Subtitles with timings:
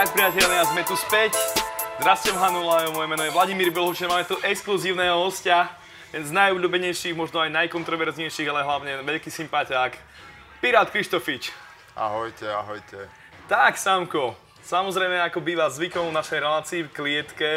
[0.00, 1.36] Tak priatelia, sme tu späť.
[2.00, 5.68] Zdrastem Hanula, moje meno je Vladimír Belhučen, máme tu exkluzívneho hostia,
[6.08, 9.92] jeden z najobľúbenejších, možno aj najkontroverznejších, ale hlavne veľký sympatiák,
[10.64, 11.52] Pirát Krištofič.
[11.92, 13.12] Ahojte, ahojte.
[13.44, 17.50] Tak, Samko, samozrejme, ako býva zvykom v našej relácii v klietke,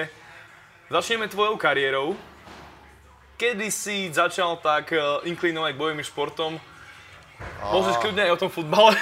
[0.91, 2.19] začneme tvojou kariérou.
[3.39, 4.99] Kedy si začal tak eh,
[5.31, 6.59] inklinovať k bojovým športom?
[7.71, 8.99] Môžeš kľudne aj o tom futbale.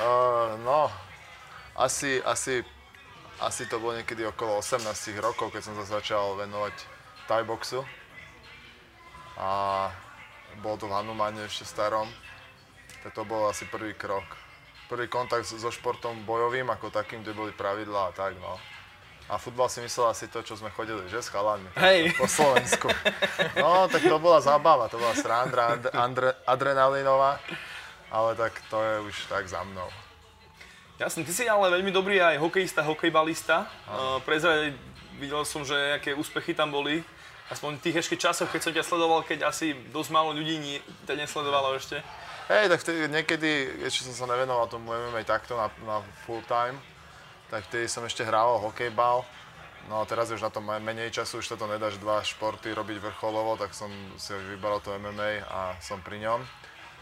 [0.00, 0.88] Uh, no,
[1.76, 2.64] asi, asi,
[3.40, 4.80] asi to bolo niekedy okolo 18
[5.20, 6.72] rokov, keď som sa začal venovať
[7.28, 7.84] Thai boxu.
[9.36, 9.92] A
[10.64, 12.08] bolo to v Hanumane ešte starom.
[13.04, 14.24] Tak to bol asi prvý krok.
[14.88, 18.56] Prvý kontakt so športom bojovým, ako takým, kde boli pravidlá a tak, no.
[19.26, 21.66] A futbal si myslel asi to, čo sme chodili, že s chalami.
[21.74, 22.14] Hej.
[22.14, 22.86] Po Slovensku.
[23.58, 25.74] No, tak to bola zábava, to bola srandra,
[26.46, 27.42] adrenalinová.
[28.14, 29.90] Ale tak to je už tak za mnou.
[30.96, 33.68] Jasne, ty si ale veľmi dobrý aj hokejista, hokejbalista.
[33.84, 34.72] Uh, prezrať,
[35.20, 37.04] videl som, že aké úspechy tam boli.
[37.52, 40.80] Aspoň v tých ešte časoch, keď som ťa sledoval, keď asi dosť málo ľudí nie,
[41.04, 42.00] ťa nesledovalo ešte.
[42.48, 43.50] Hej, tak vtedy, niekedy,
[43.84, 46.80] ešte som sa nevenoval tomu MMA takto na, na full time,
[47.52, 49.20] tak vtedy som ešte hrával hokejbal.
[49.92, 52.72] No a teraz už na to me- menej času, už sa to nedáš dva športy
[52.72, 56.40] robiť vrcholovo, tak som si vybral to MMA a som pri ňom.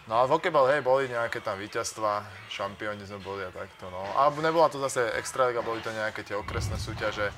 [0.05, 4.05] No a v hokejbal, hej, boli nejaké tam víťazstva, šampióni sme boli a takto, no.
[4.20, 7.33] A nebola to zase extraliga, boli to nejaké tie okresné súťaže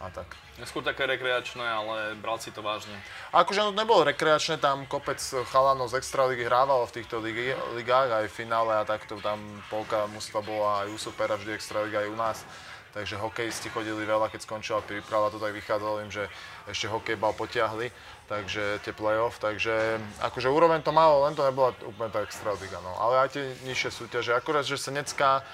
[0.00, 0.32] a tak.
[0.64, 2.94] Skôr také rekreačné, ale bral si to vážne.
[3.34, 5.20] Akože no, to nebolo rekreačné, tam kopec
[5.52, 10.08] chalanov z Extraligy hrávalo v týchto ligi, ligách, aj v finále a takto, tam polka
[10.08, 12.38] mužstva bola aj u supera, vždy Extraliga aj u nás.
[12.96, 16.24] Takže hokejisti chodili veľa, keď skončila príprava, to tak vychádzalo im, že
[16.64, 17.92] ešte hokejbal potiahli,
[18.26, 22.96] takže tie play-off, takže akože úroveň to malo, len to nebola úplne tá Extraliga, no.
[22.96, 25.44] Ale aj tie nižšie súťaže, akorát, že Senecká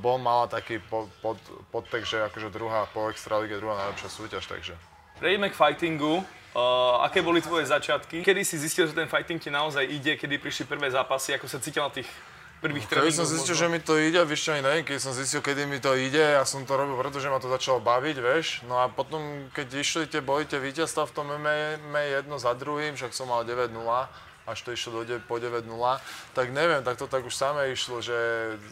[0.00, 1.40] bol mala taký pod, pod,
[1.72, 4.74] podtek, že akože druhá po Extralige, druhá najlepšia súťaž, takže.
[5.18, 6.22] Prejdeme k fightingu.
[6.56, 8.24] Uh, aké boli tvoje začiatky?
[8.24, 10.16] Kedy si zistil, že ten fighting ti naozaj ide?
[10.16, 11.36] Kedy prišli prvé zápasy?
[11.36, 12.08] Ako sa cítil na tých
[12.58, 13.18] prvých Kedy tréningoch?
[13.18, 13.62] som zistil, možno?
[13.64, 16.20] že mi to ide, vieš čo, ani neviem, keď som zistil, kedy mi to ide,
[16.20, 18.46] ja som to robil, pretože ma to začalo baviť, vieš.
[18.66, 22.98] No a potom, keď išli tie boji, tie víťazstva v tom MMA jedno za druhým,
[22.98, 23.70] však som mal 9-0,
[24.48, 25.68] až to išlo do po 9-0,
[26.32, 28.16] tak neviem, tak to tak už samé išlo, že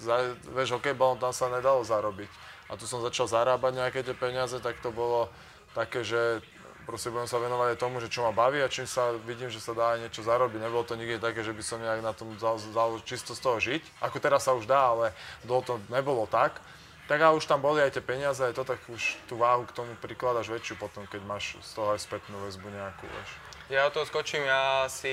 [0.01, 2.29] za, vieš, hokejbalom tam sa nedalo zarobiť.
[2.67, 5.31] A tu som začal zarábať nejaké tie peniaze, tak to bolo
[5.77, 6.41] také, že
[6.87, 9.59] proste budem sa venovať aj tomu, že čo ma baví a čím sa vidím, že
[9.59, 10.63] sa dá aj niečo zarobiť.
[10.63, 13.83] Nebolo to nikdy také, že by som nejak na tom dal čisto z toho žiť.
[14.07, 15.11] Ako teraz sa už dá, ale
[15.43, 16.63] dlho to nebolo tak.
[17.07, 19.75] Tak a už tam boli aj tie peniaze, aj to, tak už tú váhu k
[19.75, 23.31] tomu prikladaš väčšiu potom, keď máš z toho aj spätnú väzbu nejakú, vieš.
[23.66, 25.10] Ja o toho skočím, ja si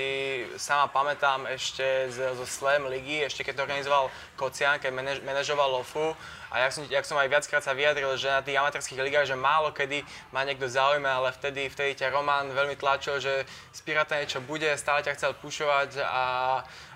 [0.62, 6.14] sama pamätám ešte zo Slam ligy, ešte keď to organizoval Kocian, keď manaž, manažoval Lofu.
[6.53, 9.34] A jak som, jak som aj viackrát sa vyjadril, že na tých amatérských ligách, že
[9.34, 13.42] málo kedy ma niekto zaujme, ale vtedy, vtedy ťa Roman veľmi tlačil, že
[13.74, 16.24] z Pirata niečo bude, stále ťa chcel pušovať a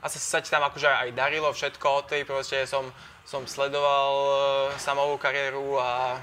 [0.05, 2.85] asi sa ti tam akože aj darilo všetko, odtedy proste som,
[3.25, 4.33] som sledoval e,
[4.77, 6.21] samovú kariéru a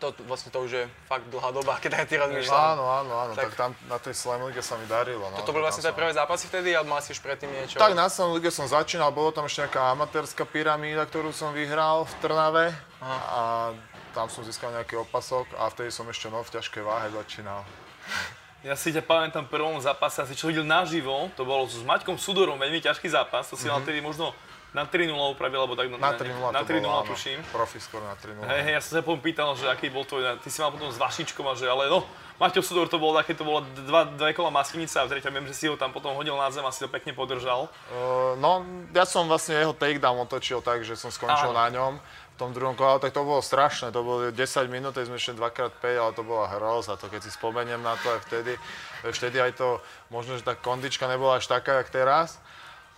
[0.00, 2.56] to, vlastne to už je fakt dlhá doba, keď aj ty rozmýšľam.
[2.74, 5.28] Áno, áno, áno, tak, Tak- tam na tej Slam Lige sa mi darilo.
[5.28, 7.76] No, Toto boli vlastne som- prvé zápasy vtedy, alebo mal si už predtým niečo?
[7.76, 12.08] Tak na Slam Lige som začínal, bolo tam ešte nejaká amatérska pyramída, ktorú som vyhral
[12.08, 12.66] v Trnave
[13.04, 13.70] a
[14.10, 17.62] tam som získal nejaký opasok a vtedy som ešte no v ťažkej váhe začínal.
[18.60, 22.20] Ja si ťa pamätám v prvom zápase, asi čo videl naživo, to bolo s Maťkom
[22.20, 24.36] Sudorom, veľmi ťažký zápas, to si mal vtedy možno
[24.70, 25.90] na 3-0 upravil, alebo tak.
[25.90, 27.10] Na 3-0 na to 3-0 bolo, áno.
[27.10, 27.38] tuším.
[27.50, 28.38] Profi skôr na 3-0.
[28.46, 30.88] Hej, hej, ja som sa potom pýtal, že aký bol tvoj, ty si mal potom
[30.90, 32.06] s Vašičkom a že ale no,
[32.40, 35.46] Maťo Sudor to bolo také, to bolo dva, dve kola maskenica a v treťom viem,
[35.50, 37.68] že si ho tam potom hodil na zem a si to pekne podržal.
[37.92, 38.64] Uh, no,
[38.96, 41.60] ja som vlastne jeho takedown otočil tak, že som skončil Áno.
[41.60, 44.40] na ňom v tom druhom kole, tak to bolo strašné, to bolo 10
[44.72, 48.08] minút, teď sme ešte 2x5, ale to bola hroza, to keď si spomeniem na to
[48.08, 48.56] aj vtedy,
[49.04, 49.76] vtedy aj to,
[50.08, 52.40] možno, že tá kondička nebola až taká, jak teraz,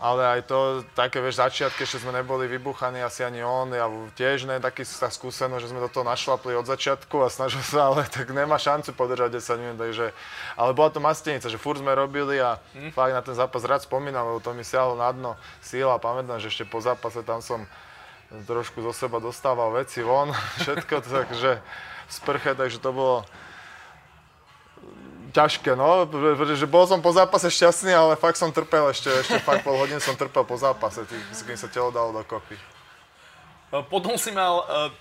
[0.03, 3.87] ale aj to, také, vieš, začiatky, ešte sme neboli vybuchaní, asi ani on, ja
[4.19, 7.87] tiež ne, taký tá skúsenosť, že sme do toho našlapli od začiatku a snažil sa,
[7.95, 10.11] ale tak nemá šancu podržať 10 minút, takže,
[10.59, 12.59] ale bola to mastenica, že furt sme robili a
[12.91, 16.51] fakt na ten zápas rád spomínam, lebo to mi siahlo na dno síla, pamätám, že
[16.51, 17.63] ešte po zápase tam som
[18.51, 20.35] trošku zo seba dostával veci von,
[20.67, 23.23] všetko, takže v sprche, takže to bolo
[25.33, 29.65] ťažké, no, pretože bol som po zápase šťastný, ale fakt som trpel ešte, ešte fakt
[29.65, 32.55] pol hodiny som trpel po zápase, tým, kým sa telo dalo dokopy.
[32.55, 32.61] E,
[33.89, 34.93] Potom si mal uh,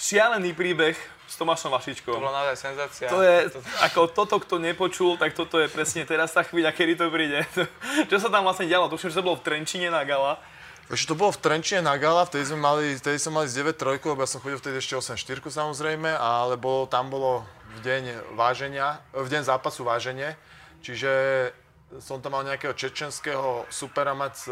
[0.00, 0.96] šialený príbeh
[1.30, 2.10] s Tomášom Vašičkom.
[2.10, 3.06] To bola naozaj senzácia.
[3.06, 3.52] To je,
[3.86, 7.46] ako toto, kto nepočul, tak toto je presne teraz tá chvíľa, kedy to príde.
[8.10, 8.90] Čo sa tam vlastne dialo?
[8.90, 10.42] Tuším, že to bolo v Trenčine na gala.
[10.90, 13.78] Ešte to bolo v Trenčine na gala, vtedy sme mali, vtedy sme mali z 9
[13.78, 17.78] trojku, lebo ja som chodil vtedy ešte 8 4 samozrejme, ale bolo, tam bolo v
[17.82, 20.34] deň váženia, v deň zápasu váženie,
[20.82, 21.10] čiže
[21.98, 24.50] som tam mal nejakého čečenského superamac z,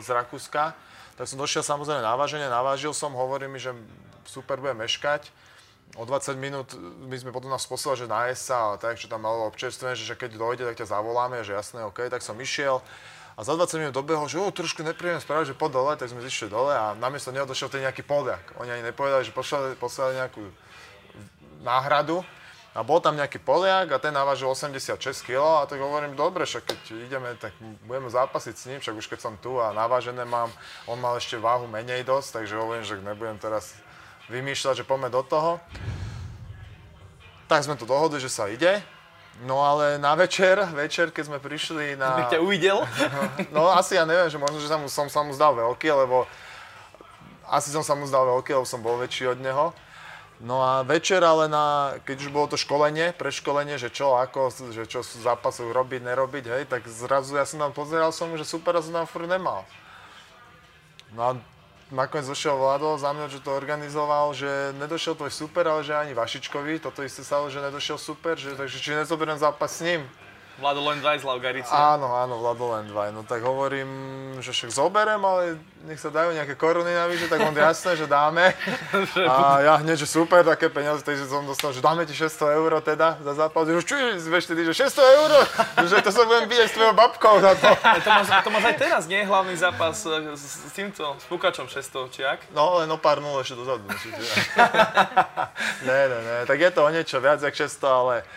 [0.00, 0.72] z Rakúska,
[1.16, 3.76] tak som došiel samozrejme na váženie, navážil som, hovorí mi, že
[4.24, 5.28] super bude meškať,
[5.98, 6.72] o 20 minút
[7.02, 10.14] my sme potom nás poslali, že nájsť sa a tak, čo tam malo občerstvené, že
[10.14, 12.78] keď dojde, tak ťa zavoláme, že jasné, OK, tak som išiel.
[13.34, 16.20] A za 20 minút dobehol, že o, trošku nepríjemné správy, že pod dole, tak sme
[16.20, 18.52] zišli dole a namiesto neho došiel ten nejaký Poliak.
[18.60, 20.44] Oni ani nepovedali, že poslali, poslali nejakú
[21.64, 22.20] náhradu.
[22.70, 24.94] A bol tam nejaký Poliak a ten navážil 86
[25.26, 27.50] kg a tak hovorím, dobre, však keď ideme, tak
[27.82, 30.54] budeme zápasiť s ním, však už keď som tu a navážené mám,
[30.86, 33.74] on mal ešte váhu menej dosť, takže hovorím, že nebudem teraz
[34.30, 35.58] vymýšľať, že poďme do toho.
[37.50, 38.78] Tak sme to dohodli, že sa ide.
[39.42, 42.22] No ale na večer, večer, keď sme prišli na...
[42.22, 42.78] By ťa uvidel?
[43.54, 46.22] No asi ja neviem, že možno, že som, som sa mu zdal veľký, lebo
[47.50, 49.74] asi som sa mu zdal veľký, lebo som bol väčší od neho.
[50.40, 54.88] No a večer ale na, keď už bolo to školenie, preškolenie, že čo, ako, že
[54.88, 58.72] čo sú zápasu robiť, nerobiť, hej, tak zrazu ja som tam pozeral som, že super,
[58.80, 59.68] som tam furt nemal.
[61.12, 61.30] No a
[61.92, 66.16] nakoniec došiel Vlado za mňa, že to organizoval, že nedošiel tvoj super, ale že ani
[66.16, 70.08] Vašičkovi, toto isté sa že nedošiel super, že, takže či nezoberiem zápas s ním.
[70.60, 71.72] Vlado len z Laugarici.
[71.72, 72.84] Áno, áno, Vlado len
[73.16, 73.88] No tak hovorím,
[74.44, 75.56] že však zoberiem, ale
[75.88, 78.52] nech sa dajú nejaké koruny navyše, tak on jasné, že dáme.
[79.32, 82.76] A ja hneď, že super, také peniaze, takže som dostal, že dáme ti 600 eur
[82.84, 83.64] teda za zápas.
[83.64, 83.96] Že čo
[84.28, 85.30] vieš tedy, že 600 eur?
[85.88, 87.68] že to sa budem bíjať s tvojou babkou za to.
[88.04, 89.24] to, máš, to máš aj teraz, nie?
[89.24, 92.52] Hlavný zápas e, s, s týmto, s Pukačom 600, či ak?
[92.52, 93.88] No, len o pár nul ešte dozadu.
[95.88, 98.28] ne, ne, ne, tak je to o niečo viac jak 600, ale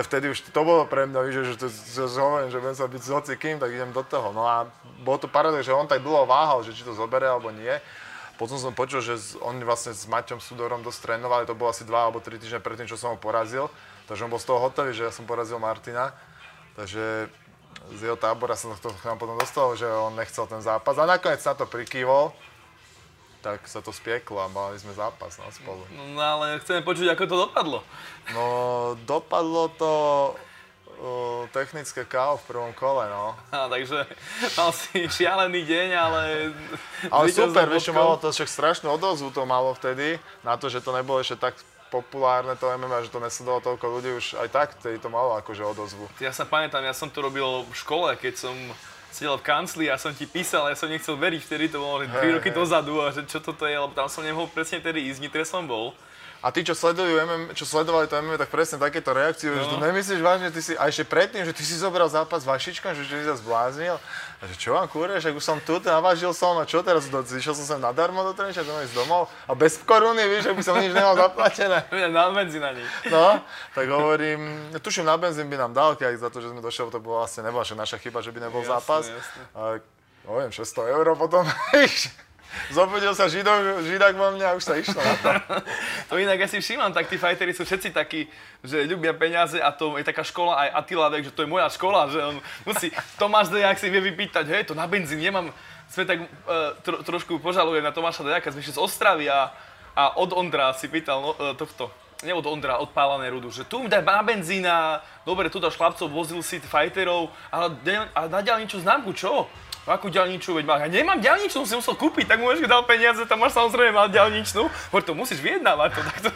[0.00, 3.02] tak vtedy už to bolo pre mňa, že, že, že, že že budem sa byť
[3.04, 4.32] s hocikým, tak idem do toho.
[4.32, 4.64] No a
[5.04, 7.76] bolo to paradox, že on tak dlho váhal, že či to zobere alebo nie.
[8.40, 12.08] Potom som počul, že oni vlastne s Maťom Sudorom dosť trénovali, to bolo asi dva
[12.08, 13.68] alebo tri týždne predtým, čo som ho porazil.
[14.08, 16.16] Takže on bol z toho hotový, že ja som porazil Martina.
[16.80, 17.28] Takže
[17.92, 20.96] z jeho tábora som to k nám potom dostal, že on nechcel ten zápas.
[20.96, 22.32] A nakoniec sa to prikývol
[23.40, 25.82] tak sa to spieklo a mali sme zápas na spolu.
[26.14, 27.78] No ale chceme počuť, ako to dopadlo.
[28.36, 28.44] No,
[29.08, 29.92] dopadlo to
[31.00, 33.32] uh, technické KO v prvom kole, no.
[33.48, 34.04] A, takže
[34.56, 36.22] mal si šialený deň, ale...
[37.08, 40.84] Ale super, vieš čo, malo to však strašnú odozvu to malo vtedy, na to, že
[40.84, 41.56] to nebolo ešte tak
[41.90, 45.66] populárne to MMA, že to nesledovalo toľko ľudí, už aj tak vtedy to malo akože
[45.66, 46.06] odozvu.
[46.22, 48.54] Ja sa pamätám, ja som to robil v škole, keď som
[49.10, 52.10] sedel v kancli a som ti písal, ja som nechcel veriť, vtedy to bolo 3
[52.10, 52.56] hey, roky hey.
[52.56, 55.66] dozadu a že čo toto je, lebo tam som nemohol presne vtedy ísť, nitre som
[55.66, 55.92] bol.
[56.40, 59.60] A tí, čo sledujú MM, čo sledovali to MMA, tak presne takéto reakcie, no.
[59.60, 62.48] že to nemyslíš vážne, ty si, a ešte predtým, že ty si zobral zápas s
[62.48, 64.00] Vašičkom, že, že si sa zbláznil.
[64.40, 67.20] A že čo vám kúre, že už som tu, navážil som, a čo teraz, do,
[67.20, 70.62] zišiel som sem nadarmo do Trenča, to ísť domov a bez koruny, vieš, že by
[70.64, 71.84] som nič nemal zaplatené.
[72.08, 72.80] na benzín ani.
[73.12, 73.44] No,
[73.76, 77.04] tak hovorím, tuším, na benzín by nám dal, keď za to, že sme došli, to
[77.04, 78.99] bolo vlastne nebola naša chyba, že by nebol jasne, zápas.
[79.08, 79.42] Jasne.
[79.56, 79.60] A,
[80.28, 81.44] neviem, 600 eur potom,
[82.70, 85.30] Zobudil sa židok, židák vo mne a už sa išlo na to.
[86.10, 88.26] to inak ja si všímam, tak tí fajteri sú všetci takí,
[88.66, 91.70] že ľubia peniaze a to je taká škola aj Attila Vek, že to je moja
[91.70, 92.90] škola, že on musí,
[93.22, 95.54] Tomáš Dejak si vie vypýtať, hej, to na benzín nemám,
[95.86, 99.54] sme tak uh, tro, trošku požalujem na Tomáša Dejaka, sme z Ostravy a,
[99.94, 101.86] a od Ondra si pýtal no, uh, tohto,
[102.22, 102.92] nie od Ondra, od
[103.30, 107.72] Rudu, že tu mi daj na benzína, dobre, tu dáš chlapcov, vozil si fighterov, ale,
[108.12, 109.48] ale na ďalničú známku, čo?
[109.88, 113.56] akú ďalničnú, veď ja nemám ďalničnú, si musel kúpiť, tak mu dal peniaze, tam máš
[113.56, 116.30] samozrejme mal ďalničnú, hoď to musíš vyjednávať to takto.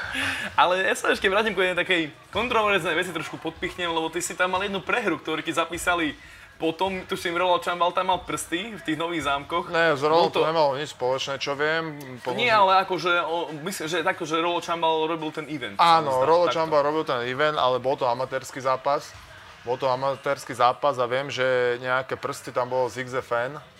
[0.60, 4.34] Ale ja sa ešte vrátim k jednej takej kontroverznej veci, trošku podpichnem, lebo ty si
[4.34, 6.16] tam mal jednu prehru, ktorú ti zapísali
[6.58, 9.70] potom, tuším, Rolo Čambal tam mal prsty v tých nových zámkoch.
[9.70, 10.42] Ne, z Rolo to...
[10.42, 11.94] nemalo nič spoločné, čo viem.
[12.26, 12.34] Pomožu...
[12.34, 15.78] Nie, ale akože, o, myslím, že tako, že Rolo Čambal robil ten event.
[15.78, 19.14] Áno, Rolo Čambal robil ten event, ale bol to amatérsky zápas.
[19.62, 23.77] Bol to amatérsky zápas a viem, že nejaké prsty tam bolo z XFN.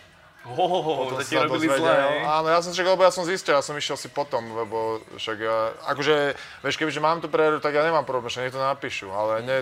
[0.49, 1.93] Ohoho, to ti robili zle,
[2.25, 5.37] Áno, ja som čakal, lebo ja som zistil, ja som išiel si potom, lebo však
[5.37, 5.59] ja,
[5.93, 6.33] akože,
[6.65, 9.59] vieš, kebyže mám tu prehru, tak ja nemám problém, že nech to napíšu, ale ne,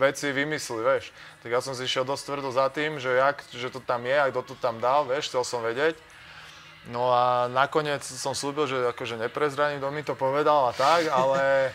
[0.00, 1.12] veci vymysli, vieš.
[1.44, 4.16] Tak ja som si išiel dosť tvrdo za tým, že jak, že to tam je
[4.16, 5.98] a kto to tam dal, vieš, chcel som vedieť.
[6.88, 11.68] No a nakoniec som slúbil, že akože neprezraním, kto mi to povedal a tak, ale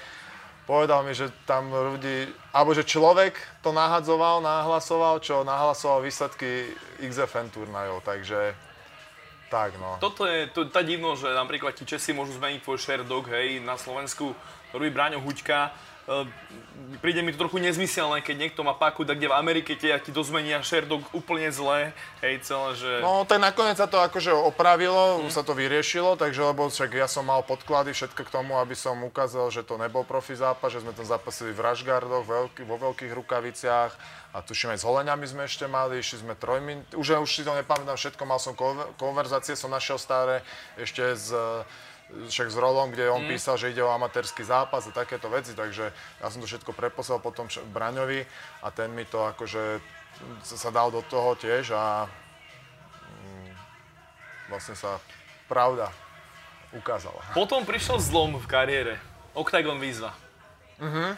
[0.65, 7.53] povedal mi, že tam ľudí, alebo že človek to nahadzoval, nahlasoval, čo nahlasoval výsledky XFN
[7.53, 8.57] turnajov, takže
[9.53, 10.01] tak no.
[10.01, 13.61] Toto je to, tá divno, že napríklad ti Česi môžu zmeniť tvoj share dog, hej,
[13.61, 14.33] na Slovensku
[14.73, 15.71] robí Bráňo Huďka,
[17.01, 20.11] príde mi to trochu nezmyselné, keď niekto má paku, tak kde v Amerike ti, ti
[20.13, 22.91] dozmenia Sherdog úplne zle, hej, celé, že...
[23.01, 25.33] No, tak nakoniec sa to akože opravilo, mm.
[25.33, 29.01] sa to vyriešilo, takže lebo však ja som mal podklady všetko k tomu, aby som
[29.01, 33.09] ukázal, že to nebol profi zápas, že sme tam zapasili v rašgardoch, veľký, vo veľkých
[33.09, 33.91] rukaviciach
[34.37, 37.55] a tuším aj s holeňami sme ešte mali, išli sme trojmin, už, už si to
[37.57, 38.53] nepamätám všetko, mal som
[39.01, 40.45] konverzácie, som našiel staré
[40.77, 41.33] ešte z
[42.31, 43.31] však s Rolom, kde on mm.
[43.35, 47.19] písal, že ide o amatérsky zápas a takéto veci, takže ja som to všetko preposlal
[47.19, 48.23] potom Braňovi
[48.63, 49.83] a ten mi to akože
[50.43, 53.51] sa dal do toho tiež a mm,
[54.47, 54.97] vlastne sa
[55.51, 55.91] pravda
[56.71, 57.19] ukázala.
[57.35, 58.95] Potom prišiel zlom v kariére.
[59.35, 60.15] Octagon výzva.
[60.79, 61.09] Mm-hmm.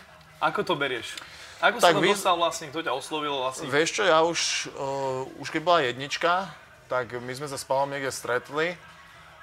[0.41, 1.17] Ako to berieš?
[1.57, 2.13] Ako tak sa to vy...
[2.13, 3.65] dostal vlastne, kto ťa oslovil vlastne?
[3.69, 6.49] Vieš čo, ja už, uh, už keď bola jednička,
[6.85, 8.77] tak my sme sa s Palom niekde stretli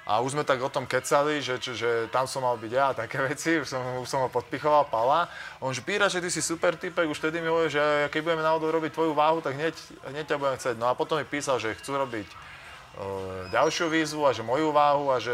[0.05, 2.93] a už sme tak o tom kecali, že, že, že tam som mal byť ja
[2.93, 5.25] a také veci, už som, už som ho podpichoval Pala.
[5.57, 7.81] On že Píra, že ty si super typek, už vtedy mi hovorí, že
[8.13, 9.73] keď budeme náhodou robiť tvoju váhu, tak hneď,
[10.13, 10.75] hneď ťa budem chcieť.
[10.77, 15.09] No a potom mi písal, že chcú robiť uh, ďalšiu výzvu a že moju váhu
[15.09, 15.33] a že,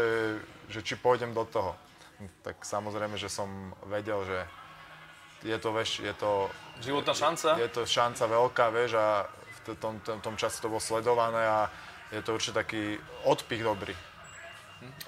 [0.72, 1.76] že či pôjdem do toho.
[2.40, 4.40] Tak samozrejme, že som vedel, že
[5.44, 6.48] je to, vieš, je to...
[6.80, 7.60] Životná šanca?
[7.60, 9.28] Je to šanca veľká, vieš, a
[9.68, 11.68] v tom, tom, tom čase to bolo sledované a
[12.08, 12.96] je to určite taký
[13.28, 13.92] odpich dobrý.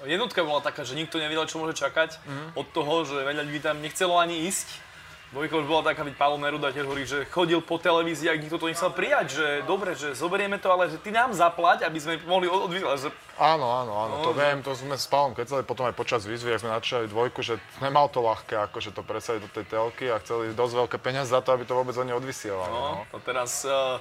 [0.03, 2.47] Jednotka bola taká, že nikto nevedel, čo môže čakať mm.
[2.59, 4.85] od toho, že veľa ľudí tam nechcelo ani ísť.
[5.33, 8.55] Dvojka už bola taká, byť Paolo Neruda tiež hovorí, že chodil po televízii a nikto
[8.55, 12.13] to nechcel prijať, že dobre, že zoberieme to, ale že ty nám zaplať, aby sme
[12.23, 13.09] mohli odvysielať.
[13.09, 13.09] Že...
[13.35, 14.39] Áno, áno, áno, no, to že...
[14.39, 17.59] viem, to sme s Pálom kecali potom aj počas výzvy, ak sme načali dvojku, že
[17.83, 21.41] nemal to ľahké, akože to presadiť do tej telky a chceli dosť veľké peniaze za
[21.43, 22.71] to, aby to vôbec oni odvysielali.
[22.71, 23.19] No, no.
[23.25, 23.99] teraz uh,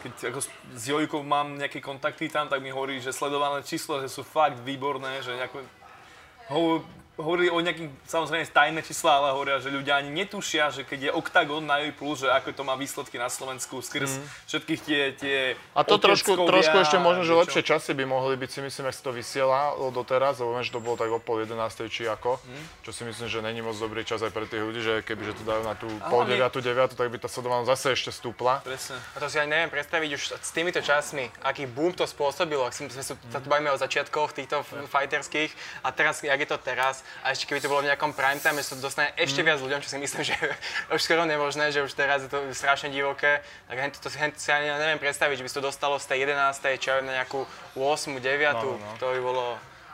[0.00, 0.40] keď ako
[0.74, 4.58] s Jojkou mám nejaké kontakty tam, tak mi hovorí, že sledované čísla, že sú fakt
[4.64, 5.58] výborné, že nejako,
[6.50, 6.82] ho,
[7.20, 11.10] hovorili o nejakých, samozrejme tajné čísla, ale hovoria, že ľudia ani netušia, že keď je
[11.12, 14.24] OKTAGON na Plus, že ako to má výsledky na Slovensku skrz mm.
[14.48, 15.38] všetkých tie, tie
[15.76, 18.96] A to trošku, trošku ešte možno, že lepšie časy by mohli byť, si myslím, ak
[18.96, 21.52] si to vysiela doteraz, lebo viem, že to bolo tak o pol 11.
[21.92, 22.64] či ako, mm.
[22.88, 25.34] čo si myslím, že není moc dobrý čas aj pre tých ľudí, že keby že
[25.36, 28.64] to dajú na tú Aha, pol 9, 9, tak by tá sledovanosť zase ešte stúpla.
[28.64, 28.96] Presne.
[29.12, 32.72] A to si aj neviem predstaviť už s týmito časmi, aký boom to spôsobilo, ak
[32.72, 35.52] sme sa tu bavíme o začiatkoch týchto fighterských
[35.84, 38.58] a teraz, jak je to teraz, a ešte keby to bolo v nejakom prime time,
[38.58, 39.46] že to dostane ešte mm.
[39.46, 40.34] viac ľuďom, čo si myslím, že
[40.90, 43.40] už skoro nemožné, že už teraz je to strašne divoké,
[43.70, 46.18] tak hen to, hen, si ani neviem predstaviť, že by si to dostalo z tej
[46.26, 46.82] 11.
[46.82, 47.46] čo na nejakú
[47.78, 48.18] 8.
[48.18, 48.22] 9.
[48.58, 48.90] No, no.
[48.98, 49.44] To by bolo,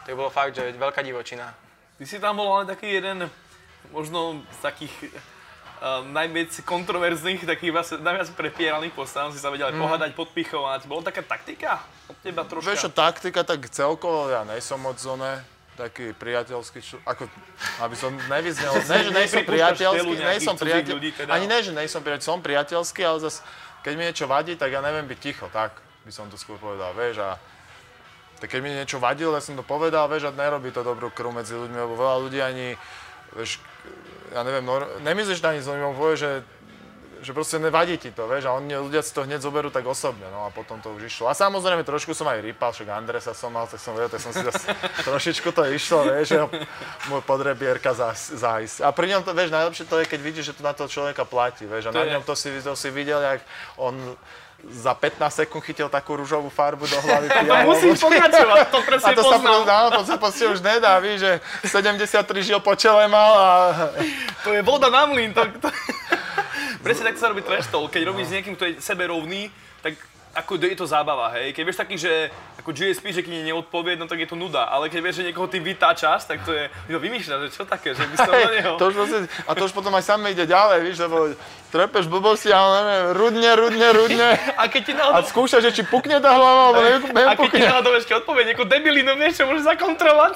[0.05, 1.53] to by bolo fakt, že veľká divočina.
[2.01, 3.27] Ty si tam bol ale taký jeden,
[3.91, 4.95] možno z takých
[5.83, 9.79] uh, najviac kontroverzných, takých vlastne najviac prepieraných postav, si sa vedel mm.
[9.79, 10.87] pohádať, podpichovať.
[10.87, 12.71] Bola taká taktika od teba troška?
[12.71, 17.31] Vieš čo, taktika, tak celkovo ja nejsom moc zone taký priateľský, čo, ako,
[17.87, 21.31] aby som nevyznel, ne, že nejsom priateľský, nejsom priateľský, teda.
[21.31, 23.47] ani ne, že nejsom priateľský, som priateľský, ale zase,
[23.87, 26.91] keď mi niečo vadí, tak ja neviem byť ticho, tak by som to skôr povedal,
[26.99, 27.39] vieš, a
[28.43, 31.31] tak keď mi niečo vadilo, ja som to povedal, vieš, a nerobí to dobrú krv
[31.31, 32.75] medzi ľuďmi, lebo veľa ľudí ani,
[33.39, 33.63] vieš,
[34.35, 34.67] ja neviem,
[35.07, 36.31] nemyslíš s ľuďmi, povie, že
[37.21, 40.27] že proste nevadí ti to, vieš, a oni ľudia si to hneď zoberú tak osobne,
[40.31, 41.31] no a potom to už išlo.
[41.31, 44.31] A samozrejme trošku som aj rýpal, však Andresa som mal, tak som vedel, tak som
[44.31, 44.71] si zase
[45.09, 46.39] trošičku to išlo, vieš, že
[47.11, 48.87] môj podrebierka zájsť.
[48.87, 51.27] A pri ňom to, vieš, najlepšie to je, keď vidíš, že to na toho človeka
[51.27, 52.15] platí, vieš, a to na je.
[52.15, 53.41] ňom to si, to si videl, jak
[53.77, 53.95] on
[54.67, 57.31] za 15 sekúnd chytil takú rúžovú farbu do hlavy.
[57.47, 59.63] to musíš pokračovať, to presne a to poznám.
[59.63, 63.51] Sa, no, to sa proste už nedá, víš, že 73 žil po čele mal a...
[64.47, 65.71] To je voda na mlyn, to, to...
[66.85, 67.91] Presne tak sa robí trash talk.
[67.91, 69.51] Keď robíš s niekým, kto je sebe rovný,
[69.83, 69.99] tak
[70.35, 71.57] ako je to zábava, hej.
[71.57, 72.29] Keď vieš taký, že
[72.61, 74.69] ako GSP, že keď neodpovie, no tak je to nuda.
[74.69, 77.97] Ale keď vieš, že niekoho ty vytáčaš, tak to je, to vymýšľa, že čo také,
[77.97, 78.77] že by som neho...
[78.77, 81.33] To už vlastne, a to už potom aj sám ide ďalej, víš, lebo
[81.73, 84.29] trepeš blbosti, ale neviem, rudne, rudne, rudne.
[84.61, 85.21] A keď ti náhodou...
[85.21, 87.23] A skúša, že či pukne tá hlava, alebo nepukne.
[87.25, 90.35] A keď ti náhodou ešte odpovie niekoho debilinu, vieš, čo môže zakontrolovať.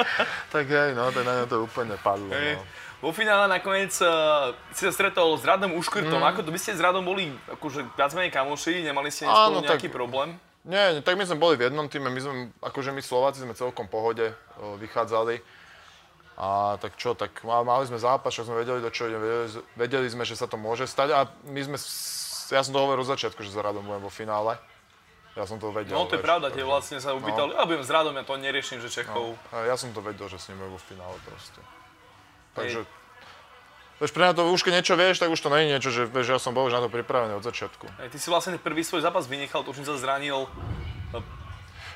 [0.54, 2.30] tak hej, no, to na to úplne padlo.
[2.30, 2.58] Hey.
[2.58, 2.83] No.
[3.04, 6.24] Vo finále nakoniec uh, si sa stretol s Radom Uškrtom.
[6.24, 6.30] Mm.
[6.32, 8.80] Ako to by ste s Radom boli akože viac menej kamoši?
[8.80, 10.40] Nemali ste Áno, nejaký tak, problém?
[10.64, 12.08] Nie, tak my sme boli v jednom týme.
[12.08, 15.44] My sme, akože my Slováci sme celkom pohode uh, vychádzali.
[16.40, 20.24] A tak čo, tak mali sme zápas, čo sme vedeli, do čo vedeli, vedeli sme,
[20.24, 21.78] že sa to môže stať a my sme,
[22.50, 24.58] ja som to hovoril od začiatku, že s Radom budem vo finále.
[25.38, 25.94] Ja som to vedel.
[25.94, 27.58] No to je pravda, tie vlastne sa upýtali, no.
[27.58, 29.38] ja budem s Radom, ja to neriešim, že Čechov.
[29.38, 29.62] No.
[29.62, 31.62] ja som to vedel, že s ním vo finále proste.
[32.54, 32.86] Takže...
[34.02, 36.02] Vieš, pre mňa to už keď niečo vieš, tak už to nie je niečo, že
[36.10, 37.86] vieš, ja som bol už na to pripravený od začiatku.
[37.94, 40.50] Aj, ty si vlastne prvý svoj zápas vynechal, to už sa zranil.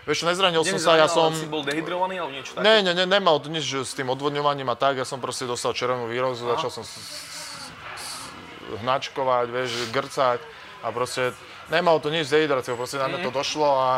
[0.07, 1.35] Vieš, nezranil som sa, ja som...
[1.37, 2.65] si bol dehydrovaný alebo niečo také?
[2.65, 6.09] Nie, nie, nemal to nič s tým odvodňovaním a tak, ja som proste dostal červenú
[6.09, 6.85] výrozu, začal som
[8.81, 10.41] hnačkovať, vieš, grcať
[10.81, 11.37] a proste
[11.69, 13.89] nemalo to nič s dehydraciou, proste na mňa to došlo a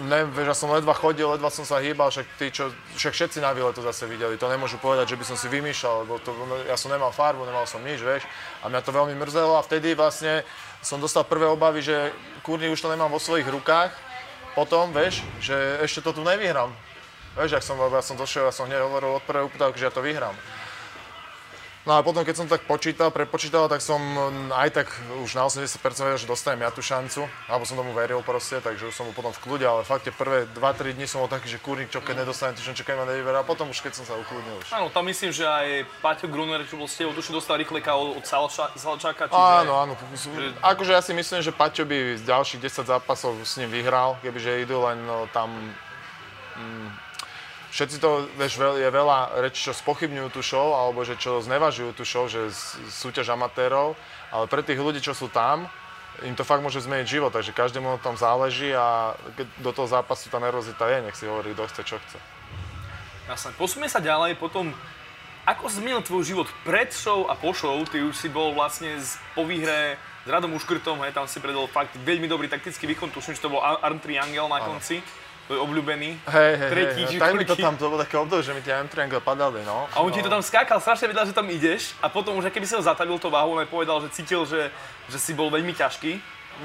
[0.00, 3.38] ne, vieš, ja som ledva chodil, ledva som sa hýbal, však, tí, čo, však všetci
[3.44, 6.32] na výle to zase videli, to nemôžu povedať, že by som si vymýšľal, lebo to,
[6.64, 8.24] ja som nemal farbu, nemal som nič, vieš,
[8.64, 10.46] a mňa to veľmi mrzelo a vtedy vlastne
[10.80, 12.10] som dostal prvé obavy, že
[12.42, 13.92] kurní už to nemám vo svojich rukách,
[14.52, 16.72] potom, vieš, že ešte to tu nevyhrám.
[17.32, 19.94] Vieš, ak som, ja som došiel, ja som hneď hovoril od prvej uputávky, že ja
[19.94, 20.36] to vyhrám.
[21.82, 25.50] No a potom, keď som tak počítal, prepočítal, tak som mm, aj tak už na
[25.50, 25.66] 80%
[26.06, 29.18] vedel, že dostanem ja tú šancu, alebo som tomu veril proste, takže už som bol
[29.18, 31.98] potom v kľude, ale fakt tie prvé 2-3 dní som bol taký, že kurník, čo
[31.98, 34.70] keď nedostanem tú šancu, keď ma nevyberá, a potom už keď som sa ukludnil už.
[34.70, 38.22] Áno, tam myslím, že aj Paťo Gruner, čo bol s tebou, tuším dostal rýchleka od,
[38.22, 38.24] od
[38.78, 39.42] Salčáka, čiže...
[39.66, 39.98] Áno, áno.
[40.14, 40.54] Že...
[40.62, 44.62] Akože ja si myslím, že Paťo by z ďalších 10 zápasov s ním vyhral, kebyže
[44.62, 45.50] idú len no, tam
[46.54, 47.11] mm,
[47.72, 52.04] všetci to, vieš, je veľa reči, čo spochybňujú tú show, alebo že čo znevažujú tú
[52.04, 52.52] show, že
[52.92, 53.96] súťaž amatérov,
[54.28, 55.72] ale pre tých ľudí, čo sú tam,
[56.20, 59.16] im to fakt môže zmeniť život, takže každému na tom záleží a
[59.64, 62.18] do toho zápasu tá nervozita je, nech si hovorí, kto chce, čo chce.
[63.32, 64.76] Jasne, posúme sa ďalej, potom
[65.48, 67.74] ako zmenil tvoj život pred show a po show?
[67.88, 68.94] Ty už si bol vlastne
[69.32, 73.34] po výhre s Radom Uškrtom, hej, tam si predol fakt veľmi dobrý taktický výkon, tuším,
[73.34, 75.00] že to bol Arm Triangle na konci.
[75.00, 76.10] Ano tvoj obľúbený.
[76.28, 78.78] Hej, hej, tretí, hej, tak mi to tam, to bolo také obdobie, že mi tie
[78.86, 79.90] M-triangle padali, no.
[79.92, 80.14] A on no.
[80.14, 82.82] ti to tam skákal, strašne vedel, že tam ideš a potom už keby si ho
[82.82, 84.70] zatavil to váhu, on povedal, že cítil, že,
[85.10, 86.18] že si bol veľmi ťažký.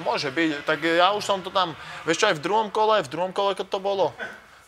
[0.03, 3.09] Môže byť, tak ja už som to tam, vieš čo, aj v druhom kole, v
[3.09, 4.13] druhom kole, to bolo,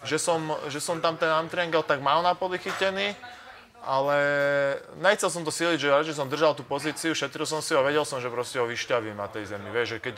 [0.01, 0.39] že som,
[0.71, 3.13] že som tam ten M-triangle tak mal na poli chytený,
[3.83, 4.17] ale
[4.99, 8.03] nechcel som to síliť, že že som držal tú pozíciu, šetril som si ho, vedel
[8.03, 10.15] som, že proste ho vyšťavím na tej zemi, vieš, že keď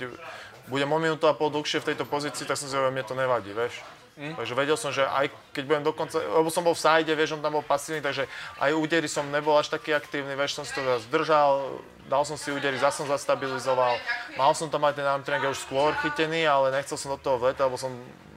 [0.72, 3.16] budem o minútu a pol dlhšie v tejto pozícii, tak som si hovoril, mne to
[3.20, 3.84] nevadí, vieš.
[4.16, 4.36] Mm.
[4.36, 7.44] Takže vedel som, že aj keď budem dokonca, lebo som bol v sajde, vieš, on
[7.44, 8.28] tam bol pasívny, takže
[8.60, 11.80] aj údery som nebol až taký aktívny, vieš, som si to zdržal,
[12.12, 13.96] dal som si údery, zase som zastabilizoval.
[14.36, 17.64] Mal som tam aj ten arm už skôr chytený, ale nechcel som do toho vletať,
[17.64, 17.92] lebo som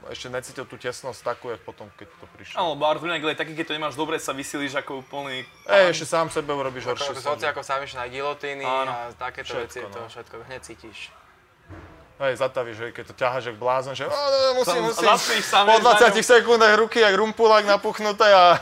[0.09, 2.55] ešte necítil tú tesnosť takú, jak potom, keď to prišlo.
[2.61, 5.43] Áno, lebo Artur je taký, keď to nemáš dobre, sa vysilíš ako úplný...
[5.65, 7.19] Ej, ešte sám sebe urobíš horšie.
[7.25, 9.89] Ako sám na gilotíny a takéto veci, no.
[9.89, 11.09] to všetko hneď cítiš.
[12.15, 16.79] Hej, zatavíš, že keď to ťaháš jak blázon, že oh, musím, musím, po 20 sekundách
[16.79, 18.55] ruky jak rumpulák napuchnuté a,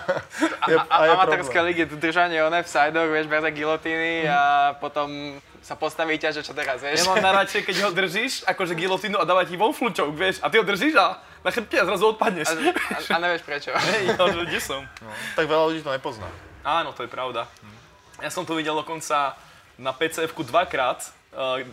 [0.65, 5.37] je, a, a, a amatérske ligy, držanie one v sidoch, vieš, bez gilotíny a potom
[5.61, 7.05] sa postaví ťa, že čo teraz, vieš.
[7.05, 10.49] Ja mám najradšej, keď ho držíš, akože gilotínu a dáva ti von flúčok, vieš, a
[10.49, 12.49] ty ho držíš a na chrbte a zrazu odpadneš.
[12.49, 13.69] A, a, a nevieš prečo.
[13.93, 14.81] Hej, no, že kde som.
[14.97, 16.25] No, tak veľa ľudí to nepozná.
[16.65, 17.45] Áno, to je pravda.
[18.17, 19.37] Ja som to videl dokonca
[19.77, 21.05] na PCF-ku dvakrát,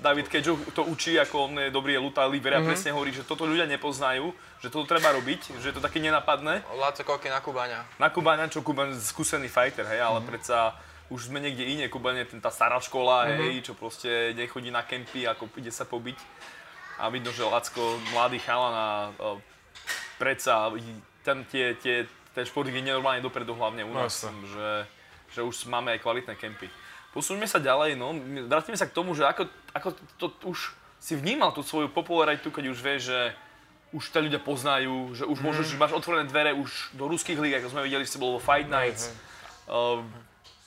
[0.01, 2.68] David Kedžo to učí, ako on je dobrý Luta Liver a mm-hmm.
[2.73, 4.33] presne hovorí, že toto ľudia nepoznajú,
[4.64, 6.64] že toto treba robiť, že je to také nenapadné.
[6.81, 7.85] Láco Koky na Kubáňa.
[8.01, 10.31] Na Kubáňa, čo Kubaň skúsený fighter, hej, ale mm-hmm.
[10.33, 10.73] predsa
[11.12, 13.40] už sme niekde iné, Kubaň je tá stará škola, mm-hmm.
[13.44, 16.16] hej, čo proste nechodí na kempy, ako ide sa pobiť.
[17.01, 19.37] A vidno, že Lacko, mladý chalan a uh,
[20.20, 20.68] predsa
[21.25, 24.70] ten, tie, tie, ten šport je nenormálne dopredu, hlavne u nás, no, že,
[25.33, 26.68] že už máme aj kvalitné kempy.
[27.11, 28.14] Posuňme sa ďalej, no.
[28.46, 30.59] Vrátime sa k tomu, že ako, ako to, to už
[31.03, 33.20] si vnímal tú svoju popularitu, keď už vieš, že
[33.90, 35.44] už ťa ľudia poznajú, že už mm.
[35.51, 38.38] môžeš, že máš otvorené dvere už do ruských líg, ako sme videli, že si bol
[38.38, 39.11] vo Fight Nights.
[39.11, 39.18] Mm.
[39.66, 40.07] Uh,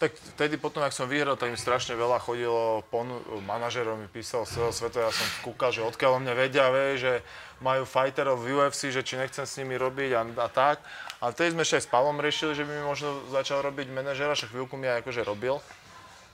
[0.03, 4.43] tak vtedy potom, ak som vyhral, tak mi strašne veľa chodilo, ponu- manažerov mi písal
[4.43, 7.13] z celého sveta, ja som kúkal, že odkiaľ o mne vedia, vie, že
[7.63, 10.83] majú fighterov v UFC, že či nechcem s nimi robiť a, a tak.
[11.23, 14.35] A vtedy sme ešte aj s Pavlom riešili, že by mi možno začal robiť manažera,
[14.35, 15.63] však chvíľku mi aj akože robil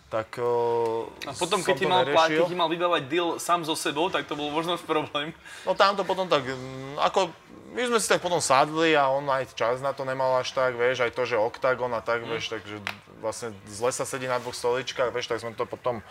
[0.10, 4.10] tak uh, A potom, keď ti, mal, keď ti mal vybávať deal sám so sebou,
[4.10, 5.38] tak to bol možno problém.
[5.69, 7.30] No tam to potom tak, mm, ako
[7.78, 10.74] my sme si tak potom sadli a on aj čas na to nemal až tak,
[10.74, 12.30] vieš, aj to, že oktagon a tak, mm.
[12.34, 12.82] vieš, takže
[13.22, 16.02] vlastne zle sa sedí na dvoch stoličkách, vieš, tak sme to potom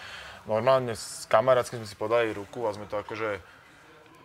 [0.47, 3.43] normálne s kamarátsky sme si podali ruku a sme to akože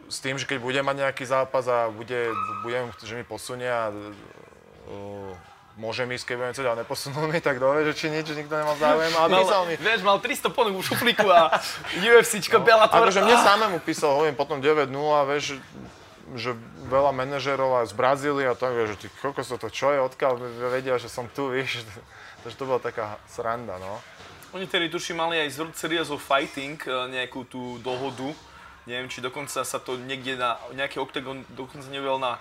[0.08, 2.30] s tým, že keď budem mať nejaký zápas a bude,
[2.62, 7.94] budem, že mi posunia uh, môžem ísť, keď budem celá neposunul mi, tak dole, že
[7.98, 9.76] či nič, že nikto nemal záujem, ale mal, písal mi.
[9.82, 11.58] Vieš, mal 300 ponúk v šuflíku a
[12.14, 13.02] UFCčko, no, Bellator.
[13.02, 14.90] Akože mne samému písal, hovorím, potom 9-0,
[15.34, 15.58] vieš,
[16.38, 16.52] že
[16.90, 20.38] veľa manažerov aj z Brazílie a tak, že ty kokos to čo je, odkiaľ
[20.70, 21.82] vedia, že som tu, vieš,
[22.46, 23.98] takže to bola taká sranda, no.
[24.54, 28.30] Oni tedy tuším mali aj z Series of Fighting e, nejakú tú dohodu,
[28.86, 32.38] neviem, či dokonca sa to niekde na nejaký oktagon dokonca nevel na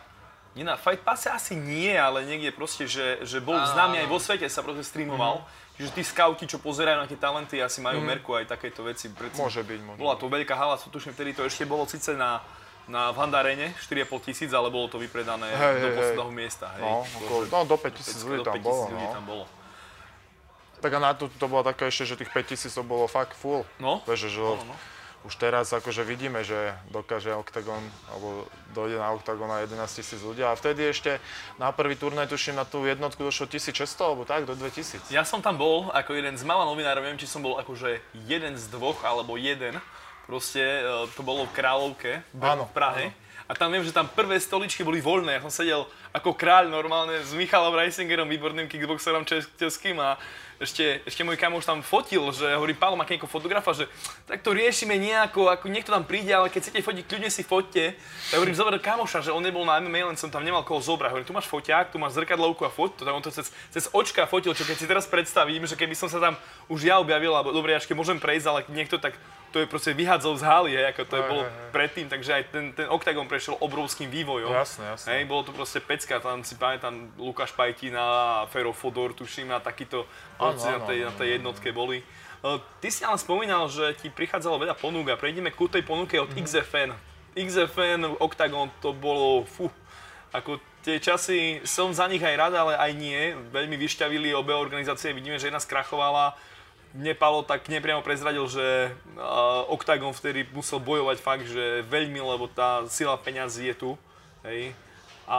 [0.53, 4.19] nie na Fight Passe asi nie, ale niekde proste, že, že bol známy aj vo
[4.21, 5.41] svete, sa proste streamoval.
[5.41, 5.61] Mm.
[5.73, 8.07] Čiže tí scouti, čo pozerajú na tie talenty, asi majú mm.
[8.07, 9.09] merku aj takéto veci.
[9.09, 12.45] Preto môže byť, môže Bola to veľká hala, tuším, vtedy to ešte bolo síce na,
[12.85, 16.37] na Vandarene 4,5 tisíc, ale bolo to vypredané hey, do posledného hey.
[16.37, 16.67] miesta.
[16.77, 16.85] Hej.
[16.85, 16.93] No,
[17.25, 18.83] okolo, no, do 5 tisíc ľudí tam bolo.
[18.93, 19.15] Ľudí no.
[19.17, 19.45] tam bolo.
[20.83, 23.63] Tak a na to, to bolo také ešte, že tých 5000 to bolo fakt full.
[23.79, 24.03] No.
[24.03, 24.77] Vieš, že No, no.
[25.23, 30.43] Už teraz akože vidíme, že dokáže Octagon, alebo dojde na Octagon na 11 tisíc ľudí.
[30.43, 31.23] A vtedy ešte
[31.63, 35.15] na prvý turnaj, tuším, na tú jednotku došlo 1600, alebo tak, do 2000.
[35.15, 38.59] Ja som tam bol ako jeden z mála novinárov, neviem, či som bol akože jeden
[38.59, 39.79] z dvoch, alebo jeden.
[40.27, 40.81] Proste e,
[41.15, 43.05] to bolo v Kráľovke, v Áno, v Prahe.
[43.53, 45.37] A tam viem, že tam prvé stoličky boli voľné.
[45.37, 50.17] Ja som sedel ako kráľ normálne s Michalom Reisingerom, výborným kickboxerom čes- českým a
[50.57, 53.85] ešte, ešte môj kamoš tam fotil, že hovorí, Pálo, má nejakého fotografa, že
[54.25, 57.85] tak to riešime nejako, ako niekto tam príde, ale keď chcete fotiť, kľudne si foťte.
[58.33, 61.13] Ja hovorím, zober kamoša, že on nebol na MMA, len som tam nemal koho zobrať.
[61.13, 63.03] Hovorím, tu máš foťák, tu máš zrkadlovku a foť to.
[63.05, 66.09] Tak on to cez, cez očka fotil, čo keď si teraz predstavím, že keby som
[66.09, 66.41] sa tam
[66.73, 69.19] už ja objavil, alebo dobre, ja ešte môžem prejsť, ale niekto tak
[69.53, 71.71] to je proste vyhádzal z haly, hej, ako to je Hej, bolo hej, hej.
[71.77, 74.49] predtým, takže aj ten, ten Octagon prešiel obrovským vývojom.
[74.49, 75.09] Jasné, jasné.
[75.13, 79.61] Hej, bolo to proste pecka, tam si pamätám Lukáš Pajtina a Fero Fodor, tuším, na
[79.61, 80.09] takýto
[80.41, 82.01] Áno, borci na tej, na tej jednotke boli.
[82.43, 86.17] Uh, Ty si ale spomínal, že ti prichádzalo veľa ponúk a prejdeme ku tej ponuke
[86.19, 86.97] od XFN.
[87.37, 89.71] XFN, Octagon, to bolo, fú,
[90.33, 93.37] ako tie časy, som za nich aj rád, ale aj nie.
[93.55, 96.35] Veľmi vyšťavili obe organizácie, vidíme, že jedna skrachovala.
[96.93, 102.53] Mne Palo tak nepriamo prezradil, že uh, Octagon vtedy musel bojovať fakt, že veľmi, lebo
[102.53, 103.91] tá sila peňazí je tu.
[104.45, 104.77] Hej.
[105.25, 105.39] A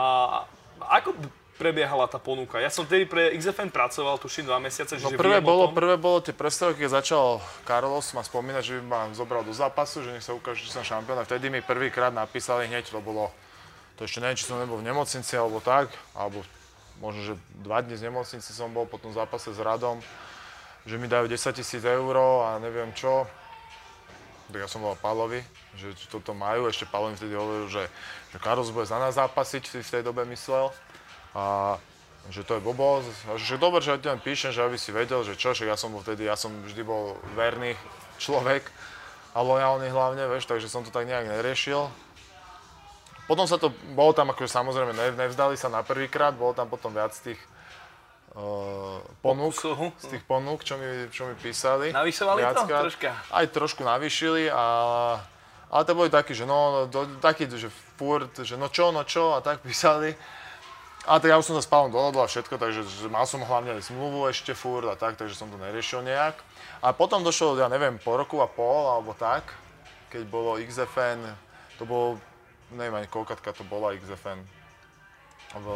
[0.82, 1.14] ako
[1.54, 2.58] prebiehala tá ponuka?
[2.58, 6.18] Ja som vtedy pre XFN pracoval, tuším dva mesiace, No že prvé bolo, prvé bolo
[6.18, 10.26] tie predstavy, keď začal Carlos ma spomínať, že by ma zobral do zápasu, že nech
[10.26, 11.22] sa ukáže, že som šampión.
[11.22, 13.30] A vtedy mi prvýkrát napísali hneď, to bolo,
[13.94, 16.42] to ešte neviem, či som nebol v nemocnici alebo tak, alebo
[16.98, 20.02] možno, že dva dní z nemocnici som bol po tom zápase s Radom,
[20.84, 23.24] že mi dajú 10 tisíc eur a neviem čo.
[24.52, 25.40] Tak ja som volal Palovi,
[25.74, 26.68] že toto majú.
[26.68, 27.88] Ešte Palo mi vtedy hovoril, že,
[28.30, 30.68] že Carlos bude za nás zápasiť, si v tej dobe myslel.
[31.32, 31.76] A
[32.28, 33.08] že to je blbosť.
[33.28, 35.76] A že dobre, že ja ti píšem, že aby si vedel, že čo, že ja
[35.76, 37.76] som vtedy, ja som vždy bol verný
[38.16, 38.64] človek
[39.34, 41.90] a lojálny hlavne, vieš, takže som to tak nejak neriešil.
[43.24, 46.92] Potom sa to, bolo tam akože samozrejme, ne- nevzdali sa na prvýkrát, bolo tam potom
[46.92, 47.40] viac tých
[49.22, 49.94] ponúk, Pokusov.
[49.94, 51.94] z tých ponúk, čo mi, čo mi písali.
[51.94, 52.82] Navyšovali to Viackrát.
[52.82, 53.10] troška?
[53.30, 54.66] Aj trošku navýšili, a,
[55.70, 59.38] ale to boli takí, že no, do, takí, že furt, že no čo, no čo,
[59.38, 60.18] a tak písali.
[61.04, 63.44] A tak ja už som sa s Pálom dohodol a všetko, takže že mal som
[63.44, 66.34] hlavne zmluvu ešte furt a tak, takže som to neriešil nejak.
[66.80, 69.44] A potom došlo, ja neviem, po roku a pol alebo tak,
[70.08, 71.20] keď bolo XFN,
[71.76, 72.16] to bolo,
[72.72, 74.40] neviem ani koľkatka to bola XFN,
[75.54, 75.66] v,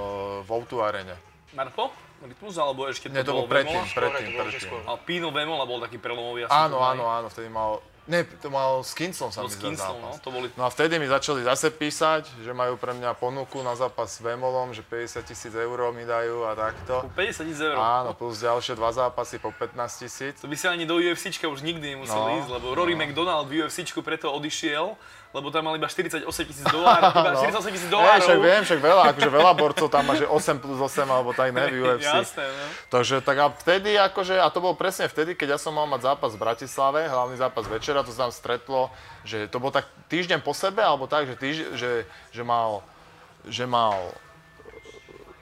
[0.42, 1.14] v O2 arene.
[1.52, 2.07] Marko?
[2.18, 3.94] Rytmus, alebo ešte to, Nie, to bol bolo predtým, Vemola?
[3.94, 4.90] predtým, predtým.
[4.90, 6.52] A Pino Vemola bol taký prelomový asi.
[6.54, 7.78] Áno, áno, áno, vtedy mal,
[8.10, 10.50] ne, to mal s Kinslom sa No mi s no, to boli...
[10.58, 14.18] No a vtedy mi začali zase písať, že majú pre mňa ponuku na zápas s
[14.18, 17.06] Vemolom, že 50 tisíc eur mi dajú a takto.
[17.14, 17.78] 50 tisíc eur.
[17.78, 20.34] Áno, plus ďalšie dva zápasy po 15 tisíc.
[20.42, 23.62] To by si ani do UFCčka už nikdy nemusel No, ísť, lebo Rory McDonald v
[23.62, 28.24] UFCčku preto odišiel, lebo tam mal iba 48 tisíc dolárov, iba 48 tisíc dolárov.
[28.24, 31.52] však viem, však veľa, akože veľa borcov tam má, že 8 plus 8 alebo tak,
[31.52, 32.08] ne, v UFC.
[32.08, 32.64] Jasné, no.
[32.88, 36.14] Takže tak a vtedy akože, a to bolo presne vtedy, keď ja som mal mať
[36.14, 38.88] zápas v Bratislave, hlavný zápas večera, to sa tam stretlo,
[39.28, 41.92] že to bol tak týždeň po sebe, alebo tak, že, týždeň, že,
[42.32, 42.80] že mal,
[43.44, 44.12] že mal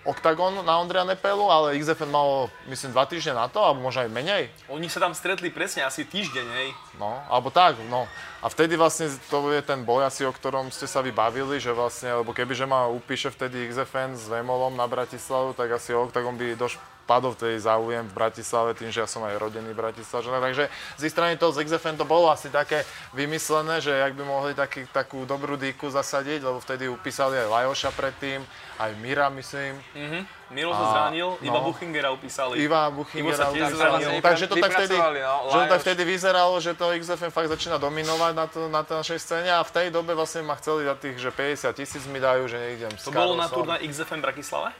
[0.06, 4.10] Octagon na Ondreja Nepelu, ale XFN malo, myslím, dva týždne na to, alebo možno aj
[4.14, 4.44] menej.
[4.70, 6.68] Oni sa tam stretli presne asi týždeň, hej.
[6.96, 8.06] No, alebo tak, no.
[8.40, 12.22] A vtedy vlastne to je ten boj asi, o ktorom ste sa vybavili, že vlastne,
[12.22, 16.78] lebo kebyže ma upíše vtedy XFN s Vemolom na Bratislavu, tak asi Octagon by doš
[17.06, 20.42] padol tej záujem v Bratislave, tým, že ja som aj rodený Bratislavčan.
[20.42, 20.66] Takže
[20.98, 22.82] z ich strany toho z XFN to bolo asi také
[23.14, 27.90] vymyslené, že jak by mohli taký, takú dobrú dýku zasadiť, lebo vtedy upísali aj Lajoša
[27.94, 28.42] predtým,
[28.82, 29.78] aj Mira, myslím.
[29.94, 30.20] Mhm.
[30.46, 31.66] Miro sa zranil, iba no.
[31.66, 32.62] Buchingera upísali.
[32.62, 33.50] Ivo Buchingera.
[33.50, 34.22] upísali.
[34.22, 37.82] Takže to tak vtedy, no, že to tak vtedy vyzeralo, že to XFM fakt začína
[37.82, 40.94] dominovať na, to, na tej našej scéne a v tej dobe vlastne ma chceli za
[40.94, 43.58] tých, že 50 tisíc mi dajú, že nejdem To bolo na Carlosom.
[43.58, 44.70] turnaj XFM Bratislave?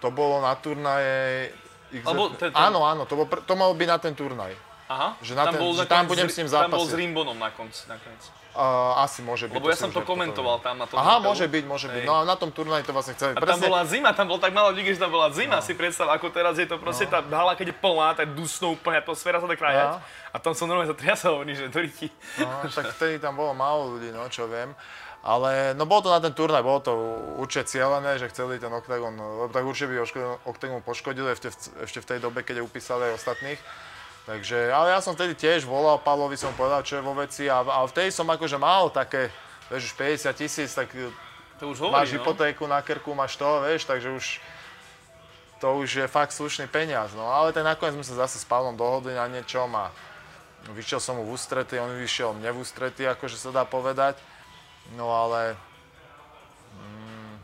[0.00, 1.52] To bolo na turnaje
[2.00, 4.56] Alebo ten- ten- Áno, áno, to, bol, pr- to malo byť na ten turnaj.
[4.88, 5.16] Aha.
[5.20, 6.88] Že na ten- že nakoniec tam budem s ním Tam bol zápasiť.
[6.88, 7.84] s Rimbonom na konci.
[7.88, 8.24] nakoniec.
[8.52, 9.56] Uh, asi môže byť.
[9.56, 11.00] Lebo ja som to komentoval tam na tom.
[11.00, 11.24] Aha, hotelu.
[11.32, 12.04] môže byť, môže byť.
[12.04, 13.32] No a na tom turnaji to vlastne chceli.
[13.32, 16.04] A tam bola zima, tam bol tak málo ľudí, že tam bola zima, si predstav,
[16.12, 19.48] ako teraz je to proste tá hala, keď je plná, tak dusno úplne atmosféra sa
[19.48, 19.96] tak krajať.
[19.96, 20.04] No.
[20.04, 22.12] A tam som normálne sa triasal, hovorím, že doriti.
[22.36, 24.76] No, tak vtedy tam bolo málo ľudí, no čo viem.
[25.22, 26.92] Ale no bolo to na ten turnaj, bolo to
[27.38, 30.02] určite cieľené, že chceli ten Octagon, lebo tak určite by
[30.42, 31.56] Octagon poškodili ešte v,
[31.86, 33.60] ešte v tej dobe, keď upísali aj ostatných.
[34.26, 37.62] Takže, ale ja som vtedy tiež volal Pavlovi, som povedal, čo je vo veci a,
[37.62, 39.30] a vtedy som akože mal také,
[39.70, 40.90] vieš, už 50 tisíc, tak
[41.58, 42.14] To už máš hovorí, no.
[42.18, 44.42] hypotéku na krku, máš to, vieš, takže už
[45.62, 47.14] to už je fakt slušný peniaz.
[47.14, 49.94] No ale tak nakoniec sme sa zase s Pavlom dohodli na niečom a
[50.74, 54.18] vyšiel som mu v ústrety, on vyšiel mne v ústrety, akože sa dá povedať.
[54.92, 55.54] No ale...
[56.74, 57.34] Mm,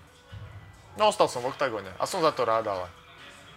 [0.97, 2.87] no ostal som v oktagone a som za to rád, ale...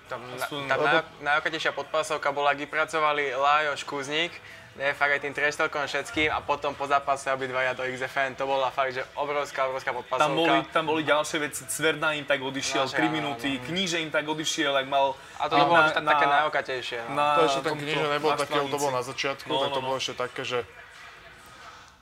[0.08, 4.36] Tam, na, Aspoň- tam lebo- naj, najokatejšia podpasovka bola, keď pracovali Lajoš Kuzník,
[4.76, 8.67] ne, fakt aj tým treštelkom všetkým a potom po zápase obidvaja do XFN, to bola
[8.72, 10.28] fakt, že obrovská, obrovská podpasovka.
[10.28, 13.63] Tam boli, tam boli ďalšie veci, Cverna im tak odišiel, Naše, 3 áno, minúty, áno.
[13.72, 15.15] Kníže im tak odišiel, ak mal...
[15.39, 17.00] A to bolo už tak, také najokatejšie.
[17.08, 17.15] No.
[17.15, 18.96] na To ešte ten knižne nebol na také, to bolo Štvanici.
[19.00, 19.86] na začiatku, No, tak no, to no.
[19.88, 20.60] bolo ešte také, že...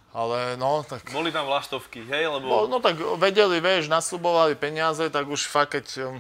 [0.10, 1.06] Ale no, tak...
[1.13, 2.65] Boli tam vlaštovky, hej, No, lebo...
[2.65, 5.86] no tak vedeli, vieš, nasľubovali peniaze, tak už fakt, keď...
[6.10, 6.17] Um,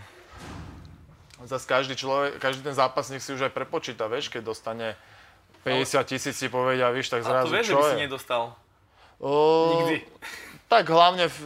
[1.49, 4.93] zase každý človek, každý ten zápasník si už aj prepočíta, vieš, keď dostane
[5.65, 7.91] 50 tisíc si povedia, víš, tak zrazu to vieš, že čo by je?
[7.91, 8.43] si nedostal.
[9.19, 9.31] O,
[9.81, 9.97] Nikdy.
[10.69, 11.37] Tak hlavne, v,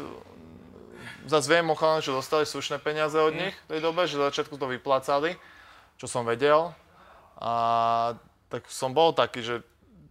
[1.26, 3.28] zase viem o čo dostali slušné peniaze Mm.
[3.28, 5.40] od nich v tej dobe, že za začiatku to vyplácali,
[5.96, 6.76] čo som vedel.
[7.40, 7.54] A
[8.52, 9.56] tak som bol taký, že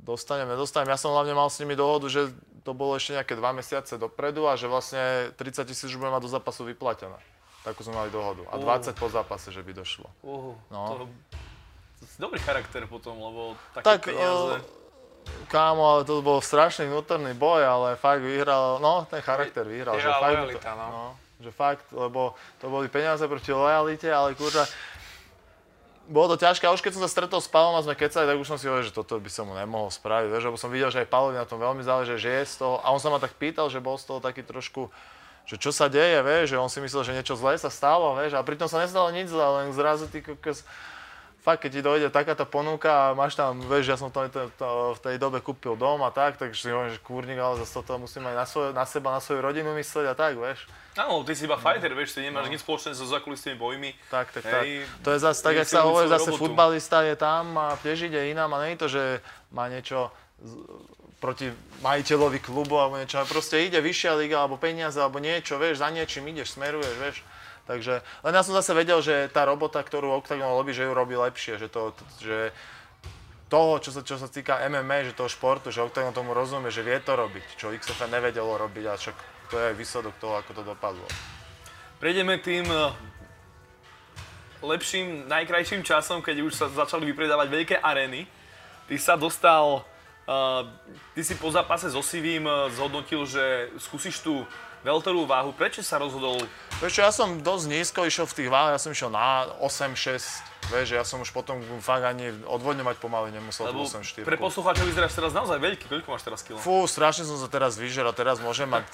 [0.02, 0.90] dostanem, nedostanem.
[0.90, 2.28] Ja som hlavne mal s nimi dohodu, že
[2.62, 6.22] to bolo ešte nejaké dva mesiace dopredu a že vlastne 30 tisíc už budem mať
[6.22, 7.18] do zápasu vyplatené.
[7.62, 8.42] Takú sme mali dohodu.
[8.50, 8.66] A Uh.
[8.66, 10.06] 20 po zápase, že by došlo.
[10.22, 10.80] Uh, No.
[10.86, 10.94] to,
[11.98, 14.62] to si dobrý charakter potom, lebo také Tak, peniaze...
[15.46, 19.94] Kámo, ale to bol strašný vnútorný boj, ale fakt vyhral, no ten charakter vyhral.
[19.94, 20.86] že Vyhrala fakt, lojalita, no.
[20.90, 21.04] no.
[21.38, 24.66] Že fakt, lebo to boli peniaze proti lojalite, ale kurva,
[26.10, 26.66] bolo to ťažké.
[26.66, 28.66] A už keď som sa stretol s Pavlom a sme kecali, tak už som si
[28.66, 30.28] hovoril, že toto by som mu nemohol spraviť.
[30.32, 32.82] Vieš, lebo som videl, že aj Pavlovi na tom veľmi záleží, že je z toho.
[32.82, 34.90] A on sa ma tak pýtal, že bol z toho taký trošku,
[35.46, 38.38] že čo sa deje, vieš, že on si myslel, že niečo zlé sa stalo, vieš,
[38.38, 40.62] a pritom sa nestalo nič zlé, len zrazu ty kokos,
[41.42, 44.66] fakt, keď ti dojde takáto ponuka a máš tam, vieš, ja som to, to, to,
[44.92, 47.98] v tej dobe kúpil dom a tak, takže si hovorím, že kúrnik, ale zase toto
[47.98, 50.70] musím aj na, svoj, na seba, na svoju rodinu myslieť a tak, vieš.
[50.94, 53.90] Áno, ty si iba fighter, vieš, ty nemáš nič spoločné so zakulisnými bojmi.
[54.06, 54.62] Tak, tak, tak.
[54.62, 56.40] Hej, To je zase tak, si sa hovorí, zase robotu.
[56.46, 59.02] futbalista je tam a tiež ide inám a nie je to, že
[59.50, 60.62] má niečo z-
[61.16, 65.78] proti majiteľovi klubu alebo niečo, ale proste ide vyššia liga alebo peniaze alebo niečo, vieš,
[65.78, 67.16] za niečím ideš, smeruješ, vieš.
[67.62, 71.14] Takže, len ja som zase vedel, že tá robota, ktorú Octagon robí, že ju robí
[71.14, 72.50] lepšie, že to, že
[73.52, 76.82] toho, čo sa, čo sa týka MMA, že toho športu, že Octagon tomu rozumie, že
[76.82, 79.16] vie to robiť, čo XFN nevedelo robiť a však
[79.52, 81.04] to je aj výsledok toho, ako to dopadlo.
[82.00, 82.90] Prejdeme tým eh,
[84.64, 88.24] lepším, najkrajším časom, keď už sa začali vypredávať veľké arény.
[88.88, 89.86] Ty sa dostal,
[90.26, 90.66] uh,
[91.14, 94.42] ty si po zápase so Sivým eh, zhodnotil, že skúsiš tú
[94.82, 95.50] veľterovú váhu.
[95.54, 96.42] Prečo sa rozhodol?
[96.82, 100.74] Vieš čo, ja som dosť nízko išiel v tých váhach, ja som išiel na 8-6,
[100.74, 104.26] vieš, že ja som už potom fakt ani odvodňovať pomaly nemusel Lebo tú 8-4.
[104.26, 105.86] pre poslucháčov vyzeráš teraz naozaj veľký.
[105.86, 106.58] Koľko máš teraz kilo?
[106.58, 108.86] Fú, strašne som sa teraz vyžeral, teraz môžem mať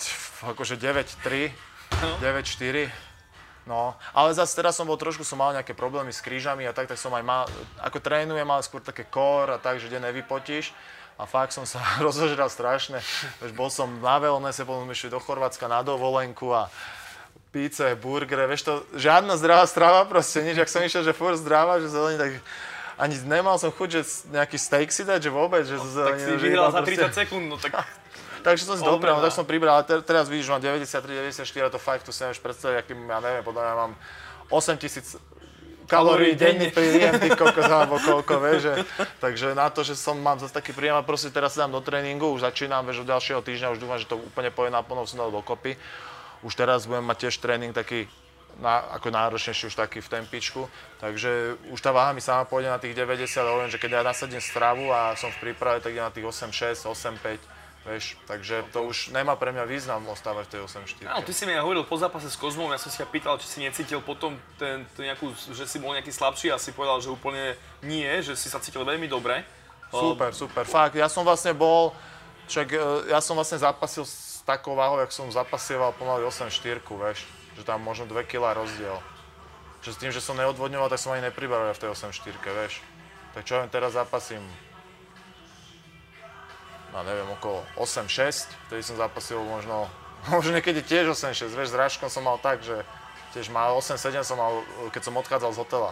[0.44, 1.56] akože 9-3,
[2.20, 2.92] 9-4.
[3.68, 6.88] No, ale zase teraz som bol trošku, som mal nejaké problémy s krížami a tak,
[6.88, 7.44] tak som aj mal,
[7.84, 10.72] ako trénujem, ale skôr také core a tak, že kde nevypotíš.
[11.18, 13.02] A fakt som sa rozožral strašne.
[13.42, 16.70] Veď bol som na wellnesse, potom sme išli do Chorvátska na dovolenku a
[17.50, 21.80] píce, burgery, vieš to, žiadna zdravá strava proste, nič, ak som išiel, že furt zdravá,
[21.80, 22.30] že zelení, tak
[23.00, 26.28] ani nemal som chuť, že nejaký steak si dať, že vôbec, že zo Tak si
[26.28, 27.72] že vyhral za proste- 30 sekúnd, no tak
[28.46, 29.24] Takže som si no Obrana.
[29.24, 32.38] tak som pribral, te, teraz vidíš, mám 93, 94, a to fakt, tu si nevieš
[32.38, 33.92] predstaviť, aký, ja neviem, podľa mňa mám
[34.52, 35.18] 8000
[35.88, 38.72] kalórií denne príjem, ty kokos, alebo koľko, vieš, že,
[39.18, 41.80] takže na to, že som, mám zase taký príjem a proste teraz si dám do
[41.80, 45.24] tréningu, už začínam, vieš, od ďalšieho týždňa, už dúfam, že to úplne poje naplno, som
[45.24, 45.80] dal dokopy.
[46.44, 48.06] Už teraz budem mať tiež tréning taký,
[48.60, 50.62] na, ako náročnejší už taký v tempičku,
[51.02, 54.02] takže už tá váha mi sama pôjde na tých 90, ale hovorím, že keď ja
[54.06, 58.82] nasadím stravu a som v príprave, tak ide na tých 8,6, 8,5, vieš, takže to
[58.84, 61.08] už nemá pre mňa význam ostávať v tej 8,4.
[61.08, 63.38] Áno, ty si mi aj hovoril po zápase s Kozmom, ja som si ťa pýtal,
[63.38, 66.98] či si necítil potom ten, ten nejakú, že si bol nejaký slabší a si povedal,
[66.98, 69.46] že úplne nie, že si sa cítil veľmi dobre.
[69.88, 71.96] Super, super, fakt, ja som vlastne bol,
[72.44, 77.24] však e, ja som vlastne zapasil s takou váhou, jak som zapasieval pomaly 8,4, vieš,
[77.56, 79.00] že tam možno 2 kg rozdiel.
[79.80, 82.84] Že s tým, že som neodvodňoval, tak som ani nepribavil v tej 8,4, vieš.
[83.32, 84.44] Tak čo ja teraz zapasím,
[86.92, 89.88] no neviem, okolo 8,6, vtedy som zapasil možno,
[90.32, 92.82] možno niekedy tiež 8,6, vieš, s Ráškom som mal tak, že
[93.36, 95.90] tiež mal 8,7 som mal, keď som odchádzal z hotela.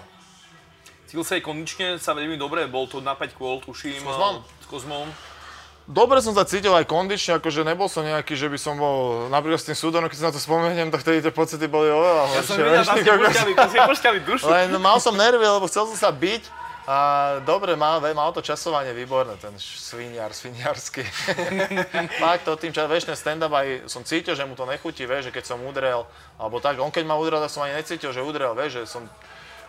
[1.06, 4.02] Cítil sa aj kondične sa veľmi dobre, bol to na 5 kôl, tuším.
[4.02, 4.42] S Kozmom?
[4.42, 5.08] S Kozmom.
[5.86, 9.62] Dobre som sa cítil aj kondične, akože nebol som nejaký, že by som bol, napríklad
[9.62, 12.42] s tým súdorom, keď si na to spomeniem, tak vtedy tie pocity boli oveľa Ja
[12.42, 12.82] som videl,
[13.30, 14.50] ste počkali dušu.
[14.50, 16.96] Len mal som nervy, lebo chcel som sa byť a
[17.42, 21.02] dobre, mal, mal to časovanie výborné, ten sviniar, sviniarsky.
[22.22, 25.28] Fakt to tým časom, vieš, ten stand-up aj som cítil, že mu to nechutí, vieš,
[25.28, 26.06] že keď som udrel,
[26.38, 29.02] alebo tak, on keď ma udrel, tak som ani necítil, že udrel, vieš, že som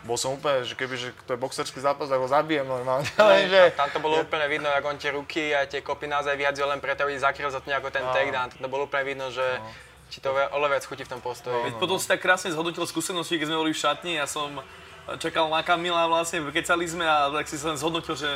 [0.06, 3.10] bol som úplne, že keby, že to je boxerský zápas, tak ho zabijem normálne.
[3.18, 6.70] Lenže, Tam to bolo úplne vidno, ako on tie ruky a tie kopy naozaj vyhadzuje
[6.70, 8.54] len preto, aby zakryl za to nejako ten takedown.
[8.62, 9.44] To bolo úplne vidno, že
[10.08, 11.52] ti to ve- oveľa viac chutí v tom postoji.
[11.66, 14.62] Veď potom si tak krásne zhodnotil skúsenosti, keď sme boli v šatni, ja som
[15.16, 18.28] čakal na Kamila vlastne, kecali sme a tak si sa len zhodnotil, že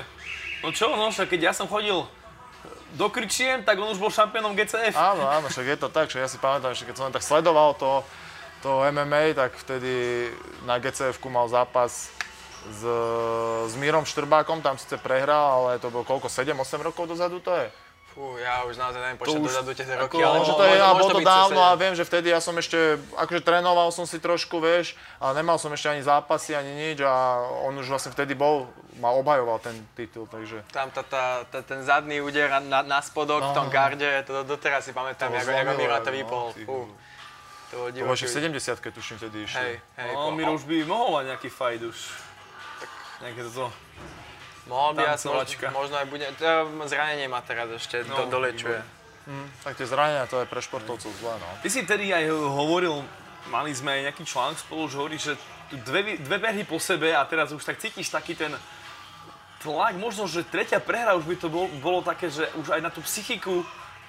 [0.63, 2.07] no čo, no však keď ja som chodil
[2.95, 4.95] do Krčiem, tak on už bol šampiónom GCF.
[4.95, 7.23] áno, áno, však je to tak, že ja si pamätám, že keď som len tak
[7.23, 8.03] sledoval to,
[8.63, 10.27] to MMA, tak vtedy
[10.63, 12.13] na gcf mal zápas
[12.67, 12.81] s,
[13.67, 17.67] s Mírom Štrbákom, tam síce prehral, ale to bolo koľko, 7-8 rokov dozadu to je?
[18.11, 20.75] Fú, ja už naozaj neviem počítať dozadu tie ako- roky, ale Lenže mo- to je,
[20.75, 24.03] a môže bolo to dávno a viem, že vtedy ja som ešte, akože trénoval som
[24.03, 28.11] si trošku, vieš, ale nemal som ešte ani zápasy, ani nič a on už vlastne
[28.11, 28.67] vtedy bol,
[28.99, 30.59] ma obhajoval ten titul, takže...
[30.75, 34.83] Tam tá, tá, tá, ten zadný úder na, na spodok v tom garde, to doteraz
[34.83, 36.45] si pamätám, To ako, ako zlomilo, Miro to no, vypol.
[36.67, 36.77] Fú.
[37.71, 38.27] To ešte divoký.
[38.27, 39.71] v 70 tuším vtedy Hej, išli.
[40.03, 40.11] hej.
[40.11, 41.95] No, Miro už by mohol mať nejaký fight už.
[43.23, 43.71] Nejaké toto.
[44.69, 45.65] Mohol by asi, tancovačka.
[45.73, 46.49] možno, možno aj bude, to
[46.85, 48.77] zranenie má teraz ešte, No, do, dolečuje.
[49.63, 51.47] Tak tie zranenia, to je pre športovcov zlé, no.
[51.61, 53.05] Ty si tedy aj hovoril,
[53.49, 55.33] mali sme aj nejaký článok spolu, že hovorí, že
[55.85, 58.51] dve, dve prehry po sebe a teraz už tak cítiš taký ten
[59.61, 62.89] tlak, možno, že tretia prehra už by to bolo, bolo také, že už aj na
[62.89, 63.61] tú psychiku,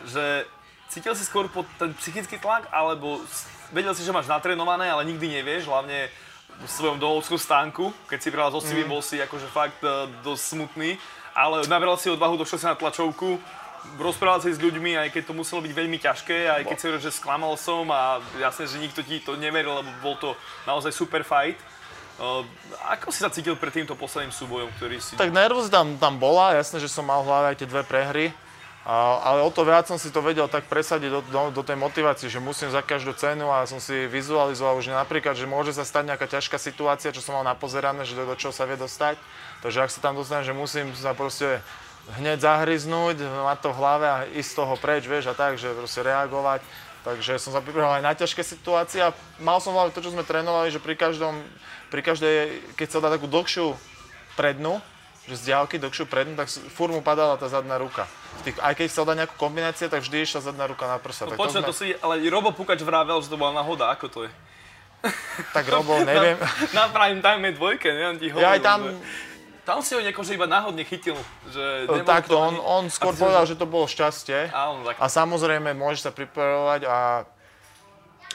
[0.04, 0.48] že
[0.88, 3.20] cítil si skôr pod ten psychický tlak, alebo
[3.68, 6.08] vedel si, že máš natrénované, ale nikdy nevieš, hlavne
[6.60, 10.42] v svojom domovskom stánku, keď si bral so Civim, bol si akože fakt uh, dosť
[10.56, 11.00] smutný,
[11.32, 13.40] ale nabral si odvahu, došiel si na tlačovku,
[13.98, 17.02] rozprával si s ľuďmi, aj keď to muselo byť veľmi ťažké, aj keď si hovoril,
[17.02, 20.38] že sklamal som a jasne, že nikto ti to neveril, lebo bol to
[20.68, 21.58] naozaj super fight.
[22.20, 22.44] Uh,
[22.92, 25.16] ako si sa cítil pred týmto posledným súbojom, ktorý si...
[25.18, 28.26] Tak nervózita tam, tam bola, jasné, že som mal v hlave aj tie dve prehry,
[28.82, 32.26] ale o to viac som si to vedel tak presadiť do, do, do tej motivácie,
[32.26, 36.10] že musím za každú cenu a som si vizualizoval už napríklad, že môže sa stať
[36.10, 39.22] nejaká ťažká situácia, čo som mal napozerané, že do, do čoho sa vie dostať.
[39.62, 41.62] Takže ak sa tam dostanem, že musím sa proste
[42.18, 45.70] hneď zahryznúť, mať to v hlave a ísť z toho preč, vieš, a tak, že
[45.70, 46.66] proste reagovať.
[47.06, 50.10] Takže som sa pripravoval aj na ťažké situácie a mal som v hlave to, čo
[50.10, 51.38] sme trénovali, že pri každom,
[51.94, 52.34] pri každej,
[52.74, 53.78] keď sa dá takú dlhšiu
[54.34, 54.82] prednu,
[55.32, 58.04] že z diálky dlhšiu prednu, tak furt mu padala tá zadná ruka.
[58.44, 61.24] Tých, aj keď chcel dať nejakú kombináciu, tak vždy išla zadná ruka na prsa.
[61.24, 64.06] No tak, počkaj, sme- to si, ale Robo Pukač vravel, že to bola náhoda, ako
[64.12, 64.30] to je?
[65.56, 66.36] tak Robo, neviem.
[66.76, 68.44] Na prime time dvojke, neviem ti hovoril.
[68.44, 69.30] Ja aj tam, že-
[69.62, 71.14] Tam si ho niekože iba náhodne chytil,
[71.46, 74.50] že takto, to on, on skôr a povedal, že to bolo šťastie.
[74.50, 74.98] Áno, tak.
[74.98, 76.98] A samozrejme, môžeš sa pripravovať a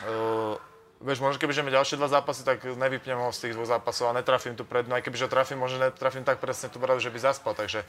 [0.08, 0.56] uh,
[1.02, 4.18] vieš, možno keby ideme ďalšie dva zápasy, tak nevypnem ho z tých dvoch zápasov a
[4.18, 4.98] netrafím tú prednú.
[4.98, 7.54] Aj keby ho trafím, možno netrafím tak presne tú bradu, že by zaspal.
[7.54, 7.86] Takže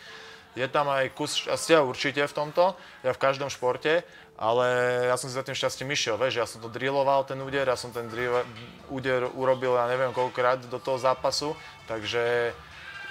[0.56, 4.04] je tam aj kus šťastia určite v tomto, ja v každom športe,
[4.38, 4.66] ale
[5.10, 7.76] ja som si za tým šťastím išiel, vieš, ja som to drilloval ten úder, ja
[7.76, 8.46] som ten drill,
[8.88, 11.58] úder urobil, ja neviem koľkokrát do toho zápasu,
[11.90, 12.54] takže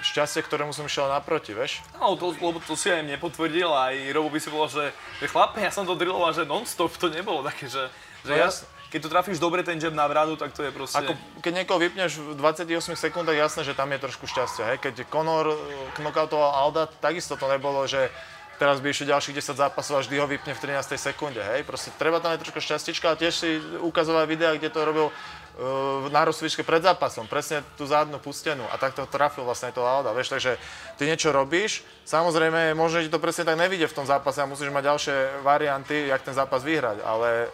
[0.02, 1.82] šťastie, ktorému som išiel naproti, vieš.
[1.98, 4.86] No, to, lebo to si aj mne potvrdil, aj Robo by si povedal, že,
[5.18, 7.90] že chlape, ja som to drilloval, že non-stop to nebolo také, že,
[8.22, 8.77] že No ja, jasne.
[8.88, 10.96] Keď to trafíš dobre ten jab na bradu, tak to je proste...
[10.96, 11.12] Ako,
[11.44, 14.64] keď niekoho vypneš v 28 sekúndach, jasné, že tam je trošku šťastia.
[14.74, 14.78] Hej?
[14.80, 18.08] Keď Conor eh, knockoutoval Alda, takisto to nebolo, že
[18.56, 20.96] teraz by išli ďalších 10 zápasov a vždy ho vypne v 13.
[20.96, 21.44] sekunde.
[21.44, 21.68] Hej?
[21.68, 26.08] Proste treba tam aj trošku šťastička, ale tiež si ukazoval videá, kde to robil uh,
[26.10, 30.34] na rozsvičke pred zápasom, presne tú zadnú pustenú a takto trafil vlastne to Alda, vieš,
[30.34, 30.58] takže
[30.98, 34.74] ty niečo robíš, samozrejme, možno ti to presne tak nevidie v tom zápase a musíš
[34.74, 35.14] mať ďalšie
[35.46, 37.46] varianty, jak ten zápas vyhrať, ale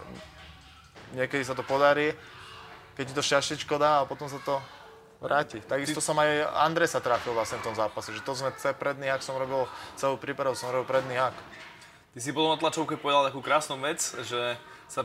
[1.17, 2.13] niekedy sa to podarí,
[2.95, 4.59] keď ti to šťaštičko dá a potom sa to
[5.25, 5.63] vráti.
[5.65, 9.39] Takisto som aj Andresa trafil vlastne v tom zápase, že to sme predný hak som
[9.39, 9.65] robil,
[9.97, 11.35] celú prípravu som robil predný hak.
[12.15, 14.55] Ty si potom na tlačovke povedal takú krásnu vec, že
[14.87, 15.03] sa.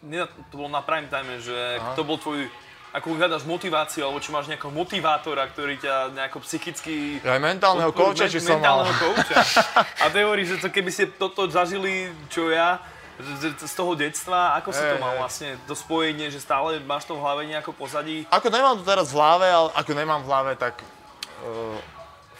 [0.00, 1.92] Nie, to bolo na prime time, že Aha.
[1.92, 2.48] kto bol tvoj
[2.90, 7.22] ako hľadaš motiváciu, alebo či máš nejakého motivátora, ktorý ťa nejako psychicky...
[7.22, 8.82] Aj mentálneho kouča, či som mal.
[8.82, 9.36] mentálneho kouča.
[10.02, 12.82] A ty hovoríš, že to keby ste toto zažili, čo ja,
[13.20, 17.14] že z toho detstva, ako si to mal vlastne, to spojenie, že stále máš to
[17.16, 18.24] v hlave nejako pozadí?
[18.32, 21.76] Ako nemám to teraz v hlave, ale ako nemám v hlave, tak uh,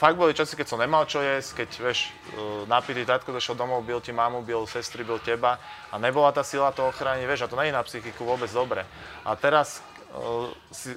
[0.00, 3.84] fakt boli časy, keď som nemal čo jesť, keď, vieš, uh, napitý tatko došiel domov,
[3.84, 5.60] bil ti mamu, bil sestry, bil teba
[5.92, 8.88] a nebola tá sila to ochrániť, vieš, a to nie je na psychiku vôbec dobre.
[9.24, 9.84] A teraz
[10.16, 10.96] uh, si,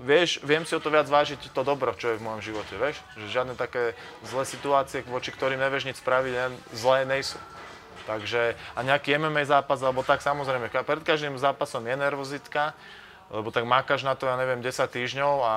[0.00, 3.00] vieš, viem si o to viac vážiť to dobro, čo je v mojom živote, vieš,
[3.16, 3.92] že žiadne také
[4.24, 7.36] zlé situácie, voči ktorým nevieš nič spraviť, ne, zlé nejsú.
[8.06, 12.74] Takže a nejaký MMA zápas, alebo tak samozrejme, pred každým zápasom je nervozitka,
[13.32, 15.54] lebo tak mákaš na to, ja neviem, 10 týždňov a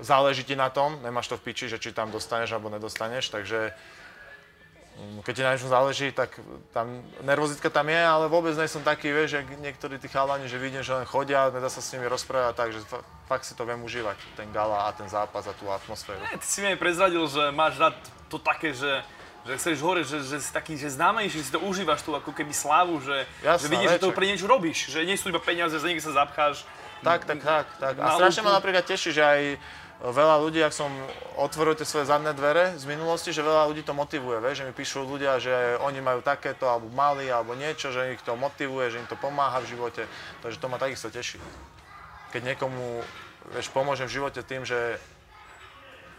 [0.00, 3.72] záleží ti na tom, nemáš to v piči, že či tam dostaneš alebo nedostaneš, takže
[5.00, 6.36] mm, keď ti na niečom záleží, tak
[6.76, 10.60] tam nervozitka tam je, ale vôbec nie som taký, vieš, jak niektorí tí chalani, že
[10.60, 12.80] vidím, že len chodia, nedá sa s nimi rozprávať, takže
[13.24, 16.20] fakt si to viem užívať, ten gala a ten zápas a tú atmosféru.
[16.28, 17.96] Nie, ty si mi aj prezradil, že máš rád
[18.28, 19.00] to také, že
[19.46, 22.50] že chceš hore, že, že si taký, že známejší, si to užívaš tú ako keby
[22.50, 24.18] slávu, že, Jasná, že vidíš, že to večer.
[24.18, 26.66] pre niečo robíš, že nie sú iba peniaze, že niekde sa zapcháš.
[27.06, 27.66] Tak, tak, tak.
[27.78, 27.94] tak.
[28.02, 29.40] A strašne ma napríklad teší, že aj
[30.02, 30.92] veľa ľudí, ak som
[31.40, 34.74] otvoril tie svoje zadné dvere z minulosti, že veľa ľudí to motivuje, vieš, že mi
[34.76, 39.00] píšu ľudia, že oni majú takéto, alebo mali, alebo niečo, že ich to motivuje, že
[39.00, 40.04] im to pomáha v živote,
[40.44, 41.40] takže to ma takisto teší.
[42.34, 43.00] Keď niekomu,
[43.56, 45.00] vieš, pomôžem v živote tým, že,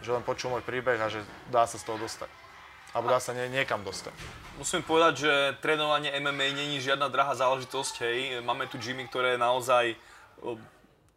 [0.02, 2.47] že len počul môj príbeh a že dá sa z toho dostať.
[2.96, 4.16] Alebo dá sa nie, niekam dostať.
[4.56, 5.32] Musím povedať, že
[5.62, 8.18] trénovanie MMA není žiadna drahá záležitosť, hej.
[8.42, 9.94] Máme tu gymy, ktoré naozaj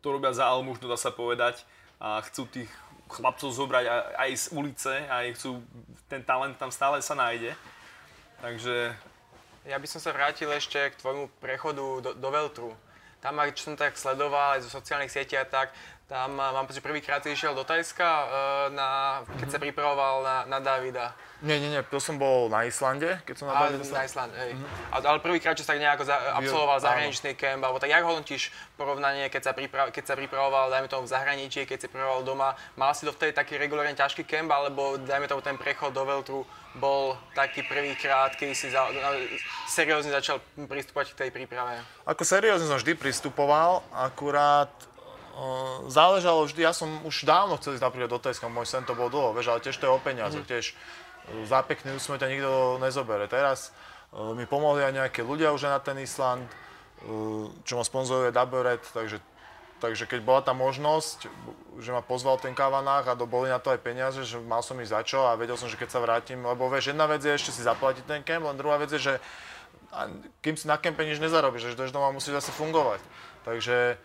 [0.02, 1.64] to robia za almužnu, dá sa povedať.
[2.02, 2.70] A chcú tých
[3.12, 3.86] chlapcov zobrať
[4.18, 5.62] aj, z ulice, aj chcú,
[6.08, 7.54] ten talent tam stále sa nájde.
[8.42, 8.96] Takže
[9.70, 12.74] Ja by som sa vrátil ešte k tvojmu prechodu do, do Veltru.
[13.22, 15.70] Tam, čo som tak sledoval aj zo sociálnych sietí a tak,
[16.12, 18.28] tam mám pocit, že prvýkrát si išiel do Tajska, eh,
[18.76, 18.90] na,
[19.40, 21.16] keď sa pripravoval na, na Davida.
[21.42, 24.32] Nie, nie, nie, to som bol na Islande, keď som na Ale Davide na Island,
[24.36, 24.52] hej.
[24.92, 26.86] A- Ale prvýkrát, čo sa tak nejako za, absolvoval áno.
[26.86, 31.08] zahraničný kemp, alebo tak jak hodnotíš porovnanie, keď sa, pripra- keď sa pripravoval, dajme tomu
[31.08, 35.00] v zahraničí, keď si pripravoval doma, mal si to vtedy taký regulárne ťažký kemp, alebo
[35.00, 36.44] dajme tomu ten prechod do Veltru
[36.76, 39.16] bol taký prvýkrát, keď si za, na,
[39.66, 41.80] seriózne začal pristúpať k tej príprave?
[42.04, 44.70] Ako seriózne som vždy pristupoval, akurát
[45.88, 49.08] záležalo vždy, ja som už dávno chcel ísť napríklad do Tajska, môj sen to bol
[49.08, 50.48] dlho, vieš, ale tiež to je o peniaze, mm.
[50.48, 52.52] tiež uh, za pekný úsmev ťa nikto
[52.84, 53.26] nezobere.
[53.32, 53.72] Teraz
[54.12, 58.84] uh, mi pomohli aj nejakí ľudia už na ten Island, uh, čo ma sponzoruje Daboret,
[58.92, 59.20] takže
[59.82, 61.26] Takže keď bola tá možnosť,
[61.82, 64.94] že ma pozval ten Kavanách a boli na to aj peniaze, že mal som ísť
[64.94, 67.50] za čo a vedel som, že keď sa vrátim, lebo vieš, jedna vec je ešte
[67.50, 69.14] si zaplatiť ten kemp, len druhá vec je, že
[69.92, 70.08] a
[70.40, 73.02] kým si na kempe nič nezarobíš, že dojdeš doma musíš zase fungovať.
[73.44, 73.98] Takže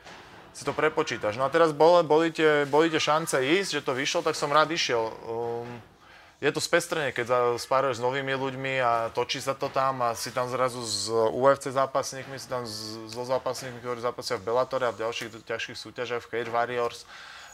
[0.56, 1.36] si to prepočítaš.
[1.36, 4.48] No a teraz boli, boli, tie, boli tie šance ísť, že to vyšlo, tak som
[4.48, 5.12] rád išiel.
[5.28, 5.68] Um,
[6.40, 10.32] je to spestrenie, keď spáruješ s novými ľuďmi a točí sa to tam a si
[10.32, 12.64] tam zrazu s UFC zápasníkmi, si tam
[13.08, 17.04] so zápasníkmi, ktorí zápasia v Bellatore a v ďalších ťažších súťažiach, v Cage Warriors.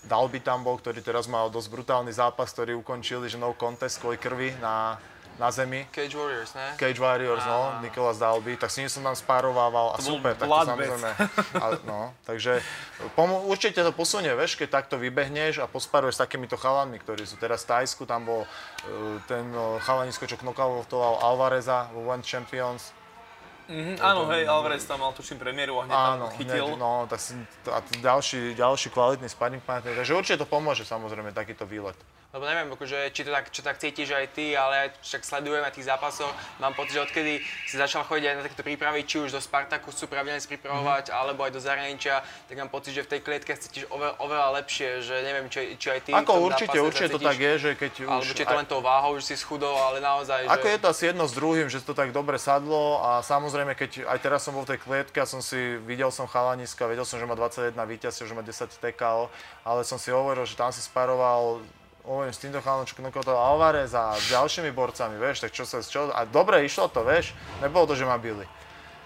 [0.02, 4.18] Dalby tam bol, ktorý teraz mal dosť brutálny zápas, ktorý ukončili, že no contest kvôli
[4.18, 4.98] krvi na,
[5.42, 5.82] na zemi.
[5.90, 6.78] Cage Warriors, ne?
[6.78, 10.46] Cage Warriors, no, Nicolas Dalby, tak s ním som tam spárovával a To super, tak
[10.46, 11.10] to samozrejme.
[11.62, 12.62] A, no, takže
[13.18, 17.34] pomo- určite to posunie, vieš, keď takto vybehneš a pospáruješ s takýmito chalanmi, ktorí sú
[17.36, 18.48] teraz v Tajsku, tam bol uh,
[19.26, 22.94] ten uh, chalanisko, čo knokautoval Alvareza vo One Champions.
[23.66, 26.66] Mhm, áno, hej, Alvarez tam mal tuším premiéru a hneď Áno, tam chytil.
[26.66, 27.34] hneď, no, tak si,
[27.66, 31.94] a ďalší, ďalší kvalitný sparring partner, takže určite to pomôže samozrejme takýto výlet.
[32.32, 35.76] Lebo neviem, akože, či to tak, čo tak cítiš aj ty, ale však sledujem aj
[35.76, 36.32] tých zápasov.
[36.64, 40.08] Mám pocit, že odkedy si začal chodiť aj na takéto prípravy, či už do Spartakusu
[40.08, 43.84] pravidelne si pripravovať, alebo aj do zahraničia, tak mám pocit, že v tej klietke cítiš
[43.92, 47.52] oveľa, oveľa lepšie, že neviem, či, či aj ty Ako určite, určite to tak je,
[47.60, 48.32] že keď Alebo už...
[48.32, 50.72] či je to len tou váhou, že si schudol, ale naozaj, Ako že...
[50.72, 54.18] je to asi jedno s druhým, že to tak dobre sadlo a samozrejme, keď aj
[54.24, 57.28] teraz som bol v tej klietke a som si, videl som chalaniska, vedel som, že
[57.28, 59.28] má 21 víťazstiev, že má 10 TKO,
[59.68, 61.60] ale som si hovoril, že tam si sparoval
[62.02, 65.78] hovorím, s týmto chalanom, čo knokol Alvarez a s ďalšími borcami, vieš, tak čo sa,
[65.82, 68.46] čo, a dobre išlo to, vieš, nebolo to, že ma bili.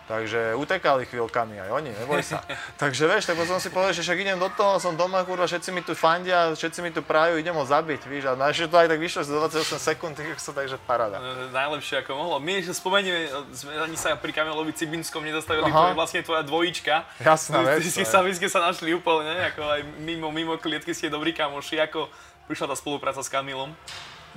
[0.07, 2.39] Takže utekali chvíľkami aj oni, neboj sa.
[2.83, 5.75] Takže vieš, tak som si povedal, že však idem do toho, som doma, kurva, všetci
[5.75, 8.87] mi tu fandia, všetci mi tu prajú, idem ho zabiť, víš, a naše to aj
[8.87, 11.19] tak vyšlo z 28 sekúnd, tak sa takže paráda.
[11.19, 12.39] E, Najlepšie ako mohlo.
[12.39, 15.75] My ešte spomenieme, sme ani sa pri Kamelovi Cibinskom nezastavili, Aha.
[15.75, 17.03] to je vlastne tvoja dvojička.
[17.27, 18.07] Jasná vec, to je.
[18.07, 21.83] sa, ste sa našli úplne, ako aj mimo, mimo klietky ste dobrí kamoši.
[21.83, 22.07] Ako
[22.47, 23.75] prišla tá spolupráca s Kamilom?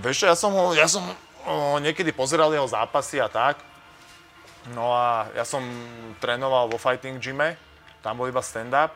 [0.02, 1.06] Vieš ja som, ho, ja som
[1.46, 3.62] o, niekedy pozeral jeho zápasy a tak.
[4.76, 5.64] No a ja som
[6.20, 7.56] trénoval vo fighting gyme,
[8.04, 8.92] tam bol iba stand-up.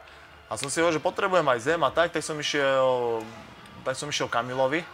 [0.52, 3.24] A som si hovoril, že potrebujem aj zem a tak, tak som išiel,
[3.82, 4.86] tak som išiel Kamilovi.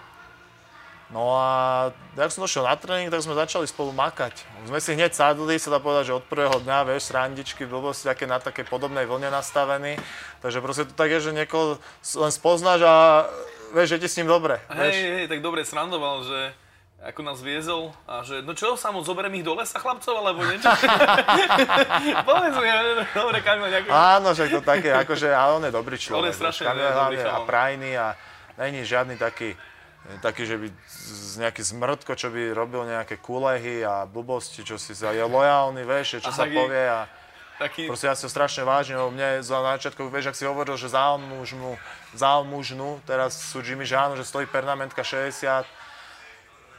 [1.10, 4.46] No a jak som došiel na tréning, tak sme začali spolu makať.
[4.70, 8.30] Sme si hneď sadli, sa dá povedať, že od prvého dňa, vieš, srandičky, blbosti, také
[8.30, 9.98] na takej podobnej vlne nastavení.
[10.46, 11.82] Takže proste to tak je, že niekoho
[12.14, 13.26] len spoznáš a
[13.74, 14.62] vieš, že ti s ním dobre.
[14.70, 16.54] Hej, hej, tak dobre srandoval, že
[17.00, 20.68] ako nás viezol a že no čo, samo zoberiem ich do lesa chlapcov, alebo niečo?
[22.28, 22.68] Povedz mi,
[23.16, 23.94] dobre Kamil, ďakujem.
[23.96, 26.20] Áno, však to také, akože, ale on je dobrý človek.
[26.20, 27.24] On je strašne Kamil dobrý.
[27.24, 28.08] A prajný a
[28.60, 29.56] není žiadny taký,
[30.20, 34.92] taký, že by z nejaký zmrtko, čo by robil nejaké kulehy a blbosti, čo si
[34.92, 37.08] sa, je lojálny, vieš, čo A sa povie a
[37.60, 40.80] Taký, proste ja si ho strašne vážne, lebo mne za začiatku, vieš, ak si hovoril,
[40.80, 41.76] že zálmužnú,
[42.16, 45.68] zálmužnú, teraz sú Jimmy, že áno, že stojí pernamentka 60,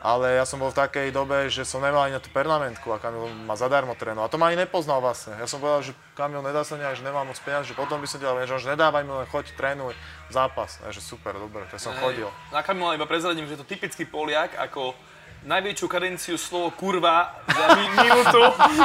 [0.01, 2.97] ale ja som bol v takej dobe, že som nemal ani na tú pernamentku a
[2.97, 4.27] Kamil ma zadarmo trénoval.
[4.27, 5.37] A to ma ani nepoznal vlastne.
[5.37, 8.09] Ja som povedal, že Kamil nedá sa nejak, že nemám moc peniaz, že potom by
[8.09, 9.93] som ťa, že nedávaj mi len choď, trénuj,
[10.33, 10.81] zápas.
[10.81, 12.33] A že super, dobre, tak som chodil.
[12.49, 14.97] Na Kamila iba prezradím, že je to typický Poliak, ako
[15.41, 18.43] najväčšiu kadenciu slovo kurva za mi- minútu,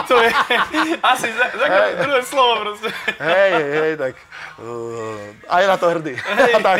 [0.07, 0.31] to je
[1.03, 1.99] asi za, za hey.
[1.99, 2.89] druhé slovo proste.
[3.19, 4.13] Hej, hej, tak
[4.63, 6.13] uh, aj na to hrdý.
[6.67, 6.77] tak,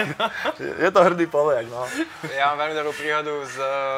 [0.59, 1.83] je to hrdý Poliak, no.
[2.31, 3.57] Ja mám veľmi dobrú príhodu s,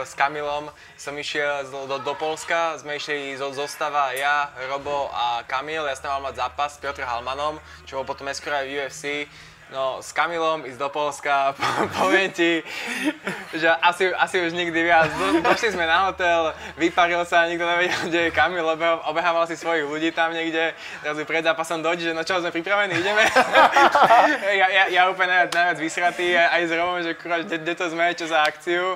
[0.10, 0.74] s Kamilom.
[0.98, 5.86] Som išiel do, do, do Polska, sme išli zo zostava ja, Robo a Kamil.
[5.86, 9.04] Ja som mal mať zápas s Piotr Halmanom, čo bol potom neskôr aj v UFC.
[9.68, 11.51] No, s Kamilom ísť do Polska,
[11.99, 12.63] poviem ti,
[13.51, 15.11] že asi, asi už nikdy viac.
[15.20, 18.63] Do, došli sme na hotel, vyparil sa, nikto nevedel, kde je Kamil,
[19.03, 20.72] obehával si svojich ľudí tam niekde.
[21.03, 23.28] Teraz pred zápasom dojde, že no čo, sme pripravení, ideme.
[24.63, 27.86] ja, ja, ja úplne najviac, najviac vysratý, aj s Romom, že kurva, kde, kde to
[27.91, 28.95] sme, čo za akciu.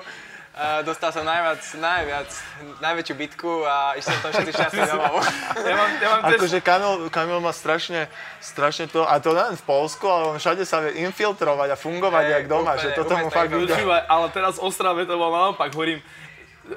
[0.61, 2.29] Uh, dostal som najviac, najviac,
[2.85, 5.25] najväčšiu bitku a išiel som všetci šťastní domov.
[5.57, 8.05] Ja mám, ja mám Akože Kamil, Kamil má strašne,
[8.37, 12.25] strašne to, a to len v Polsku, ale on všade sa vie infiltrovať a fungovať
[12.29, 13.49] Hej, jak doma, úplne, že toto úplne mu fakt.
[13.49, 15.97] Počúvaj, ale teraz Ostrave to bolo naopak, hovorím,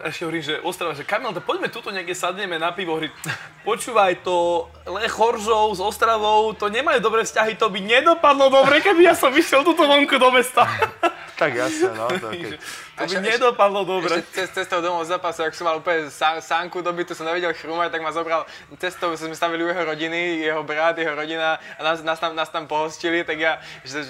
[0.03, 3.15] ešte hovorím, že Ostrava, že Kamil, to poďme tuto niekde sadneme na pivo, hovorím,
[3.63, 9.07] počúvaj, to Lech Horžov s Ostravou, to nemajú dobré vzťahy, to by nedopadlo dobre, keby
[9.07, 10.67] ja som išiel tuto vonku do mesta.
[11.35, 12.07] Tak jasne, no.
[12.07, 12.63] To, keď...
[12.95, 14.23] To by Ešte- nedopadlo dobre.
[14.23, 17.51] Ešte cez, cestou domov z zápasu, ak som mal úplne sá, sánku dobytu, som nevedel
[17.51, 18.47] chrúmať, tak ma zobral
[18.79, 22.47] cestou, sme stavili u jeho rodiny, jeho brat, jeho rodina a nás, nás, tam, nás
[22.55, 24.07] tam pohostili, tak ja, že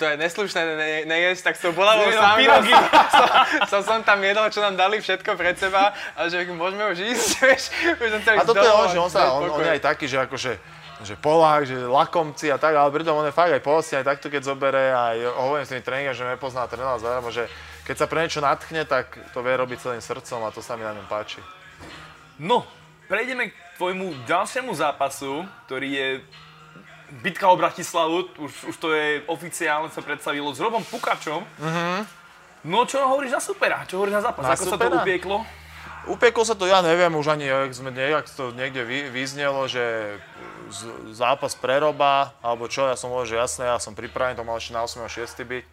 [0.00, 2.36] to je neslušné ne, nejesť, tak som bolavou Zjedol sám.
[2.40, 2.64] som,
[3.76, 7.28] som, som tam jedol, čo nám dali všetko pred seba a že môžeme už ísť,
[7.46, 7.62] vieš,
[8.02, 10.18] už som A toto je on, že on, sa, on, on je aj taký, že
[10.26, 14.10] akože že Polák, že lakomci a tak, ale pritom on je fakt aj pohostinný, aj
[14.16, 17.50] takto keď zobere, aj hovorím s tými tréningami, že nepozná trénovať zadarmo, že
[17.82, 20.86] keď sa pre niečo natchne, tak to vie robiť celým srdcom a to sa mi
[20.86, 21.42] na ňom páči.
[22.38, 22.62] No,
[23.10, 26.08] prejdeme k tvojmu ďalšiemu zápasu, ktorý je
[27.20, 31.44] bitka o Bratislavu, už, už to je oficiálne sa predstavilo s Robom Pukačom.
[32.62, 33.82] No čo hovoríš na supera?
[33.84, 34.42] Čo hovoríš na zápas?
[34.46, 35.02] Na Ako sa to supera?
[35.02, 35.36] upieklo?
[36.02, 40.18] Upieklo sa to, ja neviem, už ani, jak sme nejak to niekde vy, vyznelo, že
[40.66, 44.58] z- zápas preroba, alebo čo, ja som hovoril, že jasné, ja som pripravený, to mal
[44.58, 45.46] ešte na 8.6.
[45.46, 45.64] byť.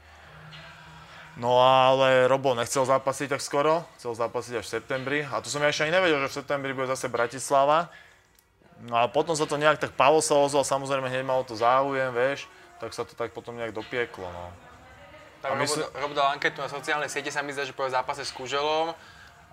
[1.39, 5.19] No ale Robo nechcel zápasiť tak skoro, chcel zápasiť až v septembri.
[5.23, 7.87] A to som ja ešte ani nevedel, že v septembri bude zase Bratislava.
[8.85, 12.11] No a potom sa to nejak tak Pavol sa ozval, samozrejme hneď malo to záujem,
[12.13, 12.45] vieš,
[12.77, 14.45] tak sa to tak potom nejak dopieklo, no.
[15.39, 17.87] Tak A Robo, myslím- Robo dal anketu na sociálnej siete, sa mi zdá, že po
[17.87, 18.91] zápase s Kuželom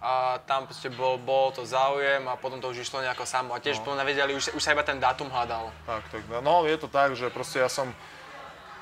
[0.02, 3.54] a tam proste bol, bol to záujem a potom to už išlo nejako samo.
[3.54, 3.94] A tiež no.
[3.96, 5.72] nevedeli, už, už sa iba ten dátum hľadal.
[5.86, 7.88] Tak, tak, no je to tak, že proste ja som,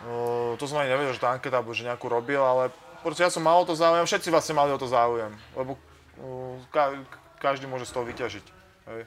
[0.04, 2.72] uh, to som ani nevedel, že tá anketa že nejakú robil, ale
[3.04, 5.76] proste ja som mal o to záujem, všetci vlastne mali o to záujem, lebo
[6.18, 6.96] uh, ka,
[7.38, 8.46] každý môže z toho vyťažiť,
[8.90, 9.02] hej.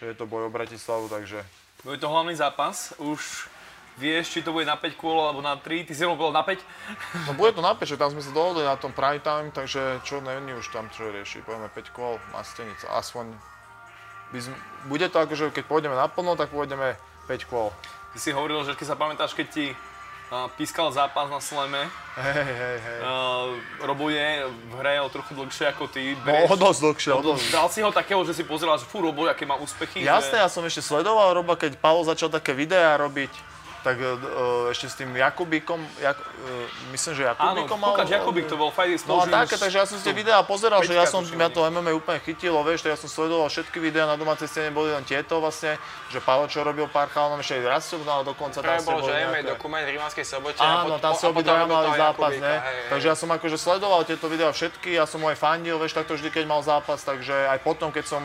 [0.00, 1.44] Že je to boj o Bratislavu, takže
[1.84, 3.46] Bude to hlavný zápas, už
[4.00, 6.60] vieš, či to bude na 5 kôl alebo na 3, ty si bol na 5.
[7.28, 10.24] No bude to na peče, tam sme sa dohodli na tom prime time, takže čo
[10.24, 13.36] není už tam čo riešiť, povieme 5 kôl, Mastenica, aspoň
[14.32, 14.56] sme,
[14.88, 16.96] bude to akože keď pôjdeme naplno, tak pôjdeme
[17.28, 17.68] 5 kôl.
[18.16, 22.44] Ty si hovoril, že keď sa pamätáš, keď ti uh, pískal zápas na Sleme, Hej,
[22.44, 22.98] hej, hej.
[23.04, 26.16] uh, Robo je v hre o trochu dlhšie ako ty.
[26.24, 27.44] No, o dosť dlhšie, o dosť.
[27.52, 30.04] Dal si ho takého, že si pozeral, že fú, Robo, aké má úspechy.
[30.04, 30.44] Jasné, že...
[30.44, 33.51] ja som ešte sledoval Roba, keď Pavel začal také videá robiť,
[33.82, 37.90] tak uh, ešte s tým Jakubíkom, Jak, uh, myslím, že Áno, Jakubíkom mal...
[37.98, 40.86] Pukač Jakubík to bol fight No a také, takže ja som si tie videá pozeral,
[40.86, 44.06] že ja som, mňa to MMA úplne chytilo, vieš, tak ja som sledoval všetky videá,
[44.06, 45.74] na domácej scéne boli len tieto vlastne,
[46.14, 49.12] že Pavel čo robil pár chalanom, ešte aj Rastov, no dokonca ste bol, že.
[49.26, 52.32] MMA dokument v Rímavskej sobote Áno, tam po- si a potom obidvaja robil mali zápas,
[52.38, 52.54] ne?
[52.86, 56.14] Takže ja som akože sledoval tieto videá všetky, ja som mu aj fandil, vieš, takto
[56.14, 58.22] vždy, keď mal zápas, takže aj potom, keď som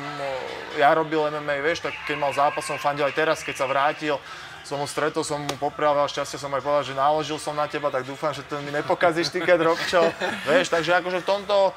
[0.78, 4.22] ja robil MMA, vieš, tak keď mal zápas, som fandil aj teraz, keď sa vrátil,
[4.68, 7.72] som ho stretol, som mu poprial veľa šťastia, som aj povedal, že naložil som na
[7.72, 10.04] teba, tak dúfam, že to mi nepokazíš ty, keď Robčo,
[10.44, 11.72] vieš, takže akože v tomto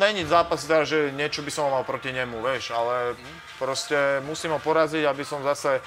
[0.00, 3.12] není zápas teda, že niečo by som mal proti nemu, vieš, ale
[3.60, 5.84] proste musím ho poraziť, aby som zase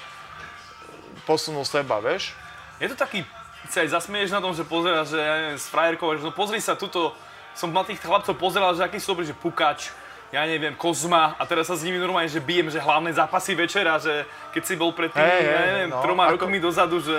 [1.26, 2.38] posunul seba, vieš.
[2.78, 3.26] Je to taký,
[3.66, 6.62] sa aj zasmieš na tom, že pozeráš, že ja neviem, s frajerkou, že no pozri
[6.62, 7.10] sa, tuto
[7.58, 9.90] som na tých chlapcov pozeral, že aký sú dobrí, že Pukač,
[10.36, 13.96] ja neviem, Kozma a teraz sa s nimi normálne, že bijem, že hlavné zápasy večera,
[13.96, 17.16] že keď si bol pred tými, Hej, ja neviem, no, troma ako- rokmi dozadu, že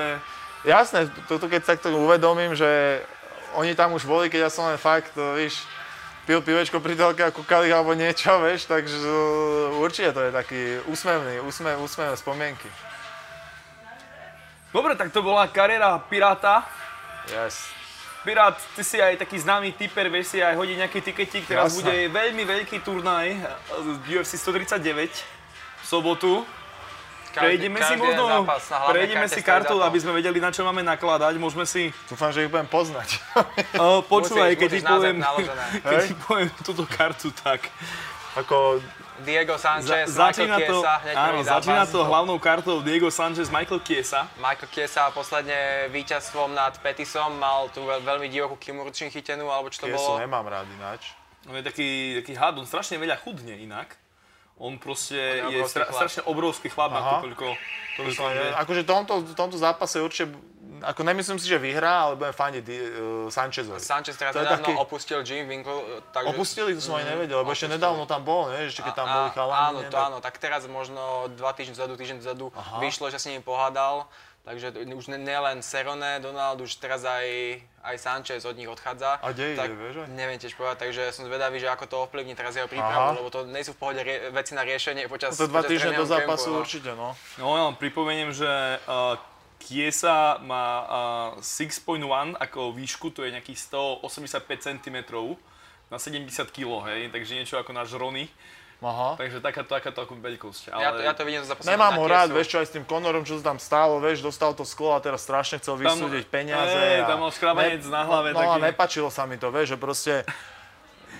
[0.65, 2.99] Jasné, toto keď sa to uvedomím, že
[3.55, 5.63] oni tam už boli, keď ja som len fakt, víš,
[6.27, 10.61] pil pivečko pri telke a kúkali alebo niečo, vieš, takže uh, určite to je taký
[10.91, 12.67] úsmevný, úsmev, úsmevné spomienky.
[14.75, 16.67] Dobre, tak to bola kariéra Piráta.
[17.31, 17.76] Yes.
[18.27, 21.47] Pirát, ty si aj taký známy typer, vieš si aj hodiť nejaký tiketík.
[21.47, 21.79] Teraz Jasné.
[21.79, 23.39] bude veľmi veľký turnaj
[24.03, 26.43] UFC 139 v sobotu.
[27.31, 28.43] Prejdeme si možno,
[28.91, 31.39] prejdeme si kartu, aby sme vedeli, na čo máme nakladať.
[31.39, 33.15] Môžeme si, Dúfam, že ich budem poznať.
[34.11, 35.65] počúvaj, Musíš- keď ti musíš zem poviem, naložené.
[35.87, 37.63] keď ti poviem túto kartu, tak
[38.37, 38.77] Ako,
[39.25, 41.53] Diego za, Sanchez, začína Michael to, Chiesa, hneď áno, zápas.
[41.57, 44.29] začína to hlavnou kartou Diego Sanchez, Michael Chiesa.
[44.37, 49.81] Michael Chiesa posledne víťazstvom nad Petisom mal tú veľ, veľmi divokú kimurčin chytenú, alebo čo
[49.81, 50.21] to Kiesu bolo.
[50.21, 51.17] nemám rád ináč.
[51.49, 53.97] On je taký, taký had, on strašne veľa chudne inak.
[54.57, 57.21] On proste On je je obrovský stra, strašne obrovský chlap na to, Aha.
[57.25, 57.47] koľko,
[57.97, 60.33] koľko To je, akože v tomto, tomto zápase určite,
[60.81, 62.75] ako nemyslím si, že vyhrá, ale budem fandiť uh,
[63.27, 63.79] Sanchezovi.
[63.79, 65.79] Sanchez teraz To nedávno taký- opustil Jim Winkle,
[66.11, 66.29] takže...
[66.29, 67.77] Opustili, to som ani nevedel, lebo ešte opustili.
[67.77, 68.65] nedávno tam bol, ne?
[68.65, 69.61] ešte keď tam boli chalani.
[69.63, 72.45] Áno, to áno, tak teraz možno dva týždne dozadu, týždeň dozadu
[72.77, 74.05] vyšlo, že s ním pohádal.
[74.47, 79.19] Takže už ne- nielen Serone, Donald, už teraz aj, aj Sanchez od nich odchádza.
[79.19, 80.07] A kde ide, vieš aj?
[80.07, 83.17] Neviem tiež povedať, takže som zvedavý, že ako to ovplyvní teraz jeho prípravu, Aha.
[83.19, 86.07] lebo to nie sú v pohode rie- veci na riešenie počas To dva týždne do
[86.07, 86.63] zápasu kempu, no.
[86.63, 87.07] určite, no.
[87.35, 88.47] No ja vám pripomeniem, že
[88.87, 89.19] uh,
[89.57, 90.65] Kiesa má
[91.35, 92.01] uh, 6.1
[92.37, 93.59] ako výšku, to je nejakých
[94.01, 94.97] 185 cm
[95.87, 98.27] na 70 kg, hej, takže niečo ako náš Rony.
[98.77, 99.17] Aha.
[99.17, 100.69] Takže takáto, takáto ako veľkosť.
[100.69, 102.85] Ale Ja to, ja to vidím zápasu Nemám ho rád, vieš čo, aj s tým
[102.85, 106.77] Conorom, čo sa tam stálo, vieš, dostal to sklo a teraz strašne chcel vysúdiť peniaze.
[106.77, 108.69] Hej, a tam mal škrabanec na hlave No a taký.
[108.69, 110.13] nepačilo sa mi to, vieš, že proste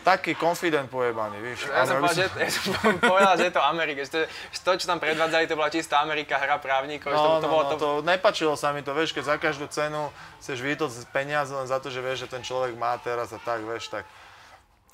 [0.08, 1.68] taký confident pojebaný, vieš.
[1.68, 4.00] Ja som, Ale povedal, že, ja som povedal, že je to Amerika.
[4.00, 4.20] Že to,
[4.56, 7.12] že to, čo tam predvádzali, to bola čistá Amerika, hra právnikov.
[7.12, 9.24] že to, No, to, no, bolo no, to, to nepačilo sa mi to, vieš, keď
[9.26, 10.08] za každú cenu
[10.40, 13.60] chceš vytoť peniaze len za to, že vieš, že ten človek má teraz a tak,
[13.62, 14.08] vieš, tak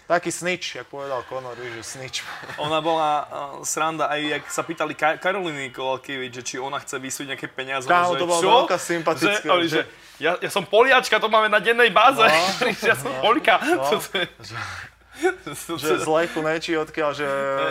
[0.03, 2.19] taký snitch, jak povedal Conor, vieš, že snitch.
[2.59, 3.25] Ona bola uh,
[3.63, 7.87] sranda, aj jak sa pýtali Ka- Karoliny Kovalkievič, že či ona chce vysúť nejaké peniaze.
[7.87, 8.49] Kámo, že to bola čo?
[8.67, 9.87] veľká sympatická, Že, oni, že, že-
[10.19, 12.19] ja, ja som Poliačka, to máme na dennej báze.
[12.19, 12.43] No,
[12.89, 13.63] ja som Polka.
[13.63, 13.79] no.
[13.95, 14.92] To je- to
[15.81, 17.27] že z Lechu nečí odkiaľ, že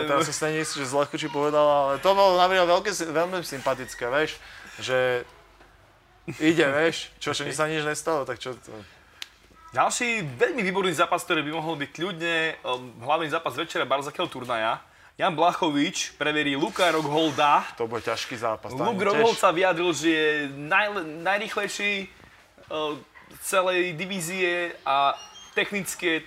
[0.07, 3.43] teraz sa stane istý, že z Lechu či povedala, ale to bolo napríklad veľké, veľmi
[3.43, 4.39] sympatické, vieš,
[4.79, 5.27] že
[6.39, 8.71] ide, vieš, čo, že sa nič nestalo, tak čo to...
[9.73, 14.85] Ďalší veľmi výborný zápas, ktorý by mohol byť kľudne um, hlavný zápas večera Barzakého turnaja.
[15.17, 17.65] Jan Blachovič preverí Luka Rockholda.
[17.81, 18.73] To bude ťažký zápas.
[18.77, 23.01] Rockhold tiež- sa vyjadril, že je najle- najrýchlejší uh,
[23.41, 25.17] celej divízie a
[25.57, 26.21] technicky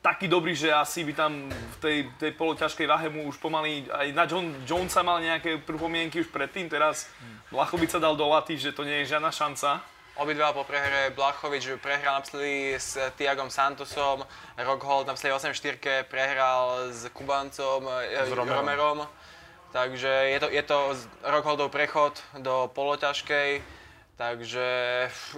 [0.00, 4.06] taký dobrý, že asi by tam v tej, tej poloťažkej váhe mu už pomaly aj
[4.16, 7.08] na John, Jonesa mal nejaké pripomienky už predtým, teraz
[7.52, 9.84] Blachovič sa dal do laty, že to nie je žiadna šanca.
[10.20, 14.24] Obidva po prehre Blachovič prehral naposledy s Tiagom Santosom,
[14.56, 18.68] Rockhold naposledy 8-4 prehral s Kubancom, e, S Romerom.
[18.68, 18.98] Romerom.
[19.70, 20.78] Takže je to, je to
[21.22, 23.79] Rockholdov prechod do poloťažkej.
[24.20, 24.66] Takže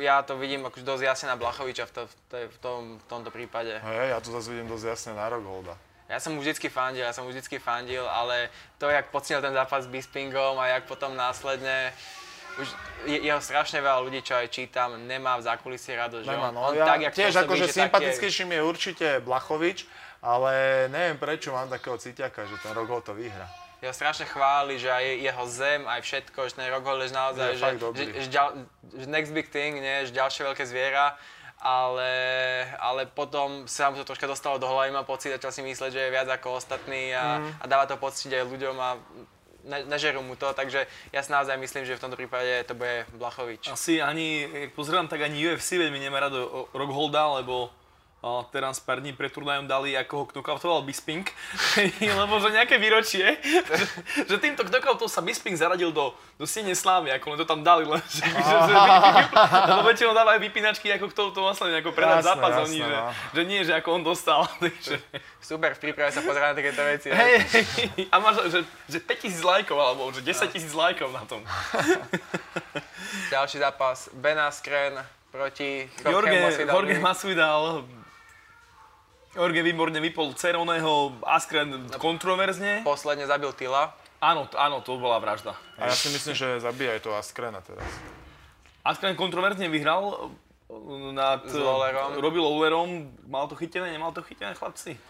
[0.03, 2.03] ja to vidím akože dosť jasne na Blachoviča v, to,
[2.51, 3.78] v, tom, v tomto prípade.
[3.78, 5.78] Hej, ja tu zase vidím dosť jasne na Rockholda.
[6.11, 8.51] Ja som mu vždycky fandil, ja som mu vždycky fandil, ale
[8.83, 11.95] to, jak pocnil ten zápas s Bispingom a jak potom následne
[12.59, 12.68] už
[13.07, 16.55] je, jeho strašne veľa ľudí, čo aj čítam, nemá v zákulisí rado, že Nemá, on,
[16.59, 19.87] no, on ja tak, jak tiež akože že taký je- sympatickejším je určite Blachovič,
[20.20, 23.47] ale neviem prečo mám takého cítiaka, že ten Rockhold to vyhra.
[23.83, 27.59] Jeho strašne chváli, že aj jeho zem, aj všetko, že ten Rockhold je naozaj, Je
[27.59, 28.49] že, že, že, ďal,
[28.89, 31.18] že next big thing, nie, že ďalšie veľké zviera,
[31.59, 32.11] ale,
[32.78, 36.01] ale potom sa mu to troška dostalo do hlavy, má pocit, začal si mysleť, že
[36.01, 37.51] je viac ako ostatní a, Mhm.
[37.59, 38.99] a dáva to pocit aj ľuďom a
[39.62, 43.07] ne, nežerú mu to, takže ja si naozaj myslím, že v tomto prípade to bude
[43.14, 43.66] Blachovič.
[43.66, 47.70] Asi ani, pozerám, tak ani UFC veľmi nemá rado Rockholda, lebo
[48.55, 51.27] teraz pár dní pred turnajom dali, ako ho knockoutoval Bisping,
[52.23, 53.85] lebo že nejaké výročie, že,
[54.31, 57.83] že týmto knockoutom sa Bisping zaradil do, do siene slávy, ako len to tam dali,
[57.83, 58.75] len, že, že, že,
[59.75, 62.95] lebo väčšinou dávajú vypínačky, ako kto to vlastne ako predať Jasné, zápas, jasné, oni, že,
[62.95, 63.11] no.
[63.35, 65.03] že nie, že ako on dostal, takže,
[65.43, 67.11] Super, v príprave sa pozerá na takéto veci.
[67.11, 67.43] hej,
[68.07, 71.43] a máš, že, že 5000 lajkov, alebo že 10 000 lajkov na tom.
[73.35, 75.03] Ďalší zápas, Ben Askren
[75.35, 77.83] proti Jorge, Jorge Jorge Masvidal
[79.33, 82.85] Jorge výborne vypol Ceroného, Askren kontroverzne.
[82.85, 83.97] Posledne zabil Tila.
[84.20, 85.57] Áno, áno, to bola vražda.
[85.80, 87.83] A ja si myslím, že zabíja aj to Askrena teraz.
[88.85, 90.30] Askren kontroverzne vyhral
[90.68, 92.20] uh, nad S Lawlerom.
[92.20, 92.91] Robil Lawlerom.
[93.26, 95.01] Mal to chytené, nemal to chytené, chlapci?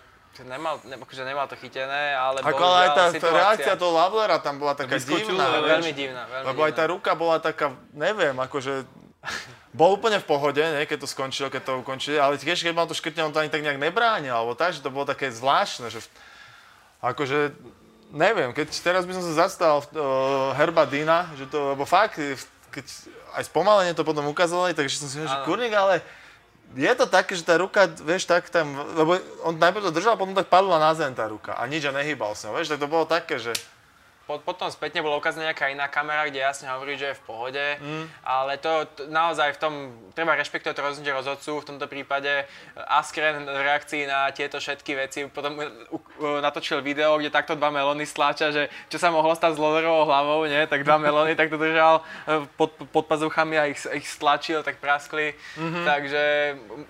[0.48, 3.92] Nemal, ne, akože nemal to chytené, ale Ako ale aj tá, tá situácia reakcia toho
[3.92, 6.94] Lavlera tam bola taká Vyskočil, divná, veľmi divná, veľmi Lebo aj tá divná.
[6.96, 8.88] ruka bola taká, neviem, akože...
[9.72, 12.84] Bol úplne v pohode, ne, keď to skončilo, keď to ukončili, ale tiež keď mal
[12.84, 15.88] to škrtne, on to ani tak nejak nebránil, alebo tak, že to bolo také zvláštne,
[15.88, 16.04] že
[17.00, 17.56] akože,
[18.12, 22.20] neviem, keď teraz by som sa zastal uh, Herba Dina, že to, lebo fakt,
[22.68, 22.84] keď
[23.32, 26.04] aj spomalenie to potom ukázali, takže som si hovoril, že kurník, ale
[26.76, 30.36] je to také, že tá ruka, vieš, tak tam, lebo on najprv to držal, potom
[30.36, 33.08] tak padla na zem tá ruka a nič a nehýbal sa, vieš, tak to bolo
[33.08, 33.56] také, že
[34.26, 38.04] potom spätne bola ukázaná nejaká iná kamera, kde jasne hovorí, že je v pohode, mm.
[38.22, 39.74] ale to, to naozaj v tom,
[40.14, 42.46] treba rešpektovať to rozhodnutie rozhodcu, v tomto prípade
[42.76, 45.58] Askren v reakcii na tieto všetky veci, potom
[46.40, 50.46] natočil video, kde takto dva melóny stláča, že čo sa mohlo stať s Loderovou hlavou,
[50.46, 50.64] nie?
[50.70, 55.34] tak dva melóny takto držal e, pod, pod pazuchami a ich, ich stlačil, tak praskli,
[55.58, 55.84] mm-hmm.
[55.84, 56.22] takže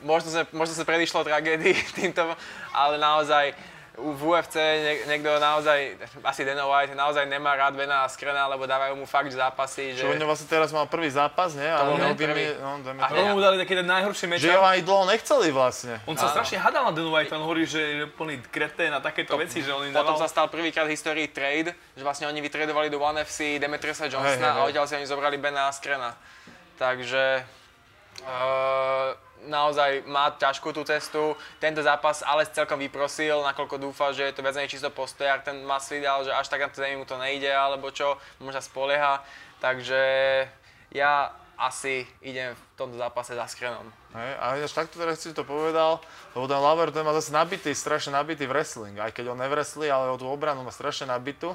[0.04, 2.36] možno sa, možno sa predišlo tragédii týmto,
[2.76, 4.56] ale naozaj v UFC
[5.04, 9.28] niekto naozaj, asi Dana White, naozaj nemá rád Vena a Skrena, lebo dávajú mu fakt
[9.28, 10.08] zápasy, že...
[10.08, 11.68] Čo on vlastne teraz mal prvý zápas, nie?
[11.68, 12.56] To bol ale prvý.
[12.56, 14.40] No, a mu dali taký ten najhorší meč.
[14.40, 16.00] Že ho aj dlho nechceli vlastne.
[16.08, 19.36] On sa strašne hadal na Dana White, on hovorí, že je plný kretén a takéto
[19.36, 22.88] veci, že on im Potom sa stal prvýkrát v histórii trade, že vlastne oni vytradovali
[22.88, 26.16] do One FC Demetriusa Johnsona a odtiaľ si oni zobrali Bena a Skrena.
[26.80, 27.44] Takže...
[28.24, 29.16] Uh,
[29.46, 31.34] naozaj má ťažkú tú cestu.
[31.58, 35.42] Tento zápas ale celkom vyprosil, nakoľko dúfa, že je to viac menej čisto postojar.
[35.42, 39.22] Ten Masvidal, že až tak na to mu to nejde, alebo čo, možno spolieha.
[39.62, 40.02] Takže
[40.94, 41.30] ja
[41.62, 43.86] asi idem v tomto zápase za Skrenom.
[44.12, 46.02] Hej, a až takto teraz si to povedal,
[46.34, 48.98] lebo ten Laver ten má zase nabitý, strašne nabitý v wrestling.
[48.98, 51.54] Aj keď on nevreslí, ale o tú obranu má strašne nabitú.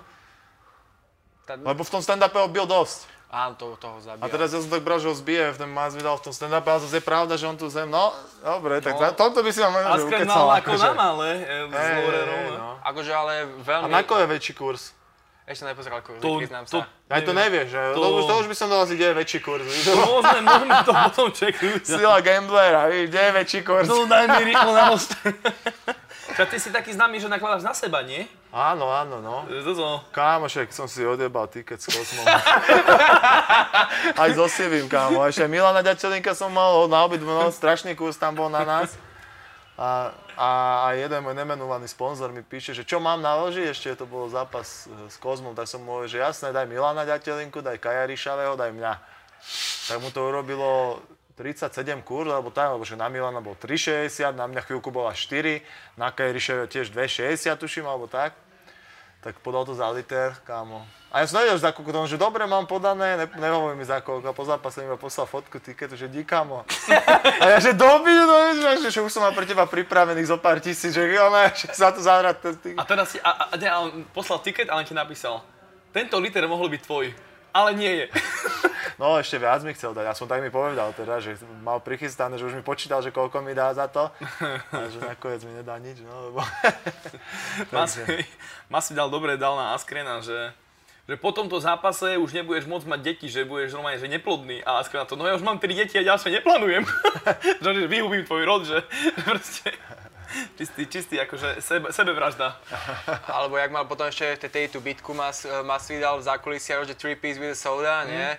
[1.43, 1.59] Ten...
[1.59, 3.16] Lebo v tom stand-upe ho bil dosť.
[3.28, 4.23] Áno, to, toho zabíja.
[4.23, 6.63] A teraz ja som tak bral, že ho zbije, v ten Masvidal v tom stand-upe,
[6.71, 9.11] ale zase je pravda, že on tu zem, no, dobre, tak no.
[9.11, 10.47] tomto by si vám možno ukecal.
[10.55, 11.30] Ako na malé,
[11.67, 12.43] s Lorerom.
[12.55, 12.69] No.
[12.88, 13.34] Akože ale
[13.67, 13.91] veľmi...
[13.91, 14.95] A na ko je väčší kurz?
[15.47, 16.91] Ešte nepozeral kurz, to, priznám to, sa.
[17.07, 17.80] Aj to nevieš, že?
[17.95, 19.63] To, to, už, to už by som dal asi, kde je väčší kurz.
[19.63, 21.82] To môžeme, môžeme to potom čeknúť.
[21.88, 23.88] Sila gamblera, kde je väčší kurz.
[23.88, 25.15] No daj mi rýchlo na most.
[26.38, 28.29] Čo ty si taký známy, že nakladáš na seba, nie?
[28.53, 29.49] Áno, áno, no.
[29.49, 30.05] Toto.
[30.13, 32.29] Kámošek, som si odjebal tiket s Kozmom.
[34.21, 35.25] Aj so Sivým, kámo.
[35.25, 38.93] Ešte Milana Ďačelinka som mal na obidvu, no, strašný kurz tam bol na nás.
[39.81, 40.49] A, a,
[40.85, 44.85] a jeden môj nemenovaný sponzor mi píše, že čo mám naložiť, ešte to bol zápas
[44.85, 48.77] e, s Kozmom, tak som mu že jasné, daj Milana Ďateľinku, daj Kaja Ríšavého, daj
[48.77, 48.93] mňa.
[49.89, 51.01] Tak mu to urobilo
[51.38, 55.61] 37 kurz, alebo tak, lebo že na Milana bol 3,60, na mňa chvíľku bola 4,
[55.93, 58.33] na Kajriše tiež 2,60 tuším, alebo tak.
[59.21, 60.81] Tak podal to za liter, kámo.
[61.13, 64.29] A ja som nevedel, že za koľko, že dobre mám podané, ne, mi za koľko.
[64.29, 66.65] A po zápase mi poslal fotku tiketu, že díkamo.
[67.41, 68.38] A ja, že doby, no,
[68.81, 71.93] že, že už som mal pre teba pripravených zo pár tisíc, že, ona, že za
[71.93, 72.59] to zahrať.
[72.77, 73.79] A teraz si, a, a, a,
[74.13, 75.41] poslal tiket, ale ti napísal,
[75.93, 77.26] tento liter mohol byť tvoj
[77.58, 78.08] ale nie je.
[78.97, 82.49] No ešte viac mi chcel dať, aspoň tak mi povedal teda, že mal prichystané, že
[82.49, 84.10] už mi počítal, že koľko mi dá za to
[84.74, 86.41] a že nakoniec mi nedá nič, no lebo...
[88.74, 90.49] Mas, dal dobre, dal na Askrena, že
[91.08, 94.60] že po tomto zápase už nebudeš môcť mať deti, že budeš normálne, že neplodný.
[94.68, 96.84] A Askrena to, no ja už mám tri deti a ďalšie neplánujem.
[97.64, 98.84] že vyhubím tvoj rod, že
[99.24, 99.72] proste
[100.57, 102.59] čistý, čistý, akože sebe, sebevražda.
[103.36, 107.39] Alebo jak mal potom ešte tej tú bitku Mas, Masvidal v zákulisia, že three piece
[107.39, 108.09] with soda, mm.
[108.09, 108.30] nie?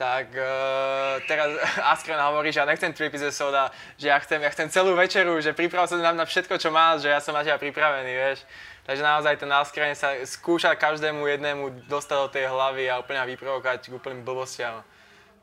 [0.00, 1.52] tak uh, teraz
[1.92, 3.68] Askren hovorí, že ja nechcem three piece soda,
[4.00, 6.96] že ja chcem, ja chcem celú večeru, že priprav sa nám na všetko, čo má,
[6.96, 8.48] že ja som na teba pripravený, vieš.
[8.88, 13.92] Takže naozaj ten Askren sa skúša každému jednému dostať do tej hlavy a úplne vyprovokovať
[13.92, 14.80] k úplným blbostiam.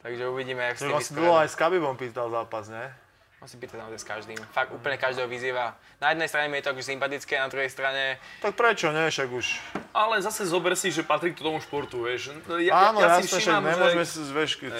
[0.02, 2.90] Takže uvidíme, jak s tým vlastne aj s Kabibom pýtal zápas, ne?
[3.38, 4.40] On si pýta naozaj s každým.
[4.50, 5.78] Fakt úplne každého vyzýva.
[6.02, 8.18] Na jednej strane mi je to akože sympatické, na druhej strane...
[8.42, 9.62] Tak prečo, nie, však už.
[9.94, 12.34] Ale zase zober si, že patrí k tomu športu, vieš.
[12.58, 14.74] Ja, Áno, ja, ja si však nemôžeme si zveš, keď...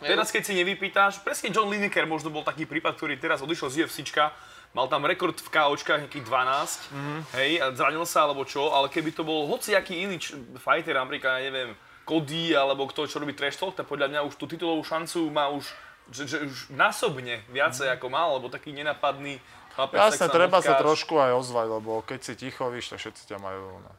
[0.00, 3.76] Teraz keď si nevypýtaš, presne John Lineker možno bol taký prípad, ktorý teraz odišiel z
[3.84, 4.32] UFCčka,
[4.72, 7.20] mal tam rekord v KOčkách nejakých 12, mm-hmm.
[7.36, 11.36] hej, a zranil sa alebo čo, ale keby to bol hociaký iný č- fighter, Amerika,
[11.36, 11.76] ja neviem,
[12.08, 15.52] Cody alebo kto, čo robí trash talk, tak podľa mňa už tú titulovú šancu má
[15.52, 15.68] už
[16.10, 17.94] že, že už násobne viacej mm.
[17.98, 19.38] ako mal, lebo taký nenapadný
[19.74, 19.98] chlapec.
[19.98, 23.80] Jasne, treba sa trošku aj ozvať, lebo keď si ticho, víš, tak všetci ťa majú.
[23.80, 23.90] No.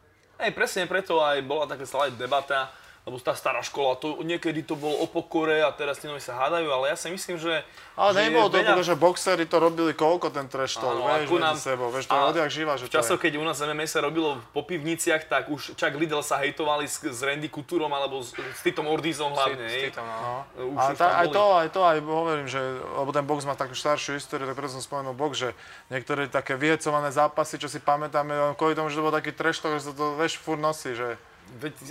[0.52, 4.94] Presne preto aj bola taká stále debata, lebo tá stará škola, to, niekedy to bolo
[5.02, 7.66] o pokore a teraz tí noví sa hádajú, ale ja si myslím, že...
[7.98, 8.86] Ale nebolo to, veľa...
[8.86, 11.58] že boxery to robili koľko ten trash talk, vieš, nám...
[11.58, 14.62] sebou, vieš, to odjak živa, že V časoch, keď u nás MMA sa robilo po
[14.62, 18.86] pivniciach, tak už čak Lidl sa hejtovali s, s Randy Couturom alebo s, s Titom
[18.86, 20.22] Ordizom hlavne, s, Titom, no.
[20.22, 20.78] no.
[20.78, 22.62] Už, tá, aj to, aj to, aj hovorím, že,
[23.02, 25.50] lebo ten box má takú staršiu históriu, tak preto som spomenul box, že
[25.90, 29.74] niektoré také vyhecované zápasy, čo si pamätáme, kvôli tomu, že to bol taký trash talk,
[29.82, 31.18] že sa to, vieš, furt nosí, že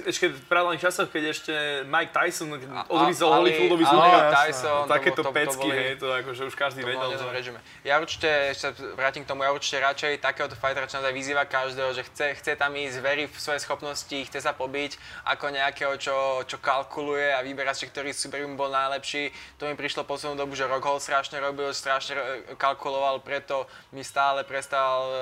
[0.08, 1.52] ešte v právnych časoch, keď ešte
[1.84, 2.48] Mike Tyson
[2.88, 4.32] odrizol Holyfieldovi jasné.
[4.32, 7.04] Tyson, to takéto to- to pecky, boli- hej, to akože už každý To vedel.
[7.04, 7.58] bolo že- režime.
[7.84, 11.92] Ja určite, ešte vrátim k tomu, ja určite radšej takéhoto fightera, čo naozaj vyzýva každého,
[11.92, 16.16] že chce, chce tam ísť, verí v svoje schopnosti, chce sa pobiť, ako nejakého, čo,
[16.48, 19.28] čo kalkuluje a vyberá si, ktorý super bol najlepší.
[19.56, 22.22] To mi prišlo poslednú dobu, že Rockhold strašne robil, strašne e,
[22.56, 25.16] kalkuloval, preto mi stále prestal e,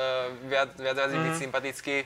[0.46, 1.96] viac, viac, viac byť sympatický.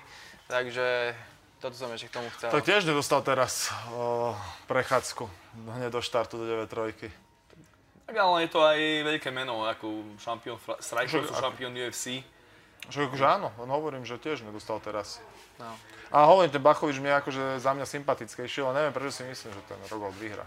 [0.49, 1.15] Takže
[1.63, 2.51] toto som ešte k tomu chcel.
[2.51, 4.35] Tak tiež nedostal teraz o,
[4.67, 5.31] prechádzku
[5.73, 7.07] hneď do štartu do 9-3.
[8.03, 12.27] Tak ale je to aj veľké meno, ako šampión Strikeforce, Však- šampión UFC.
[12.91, 15.23] Že akože áno, len hovorím, že tiež nedostal teraz.
[15.57, 15.71] No.
[16.11, 19.55] A hovorím, ten Bachovič mi je akože za mňa sympatickejší, ale neviem, prečo si myslím,
[19.55, 20.43] že ten Rogold vyhra.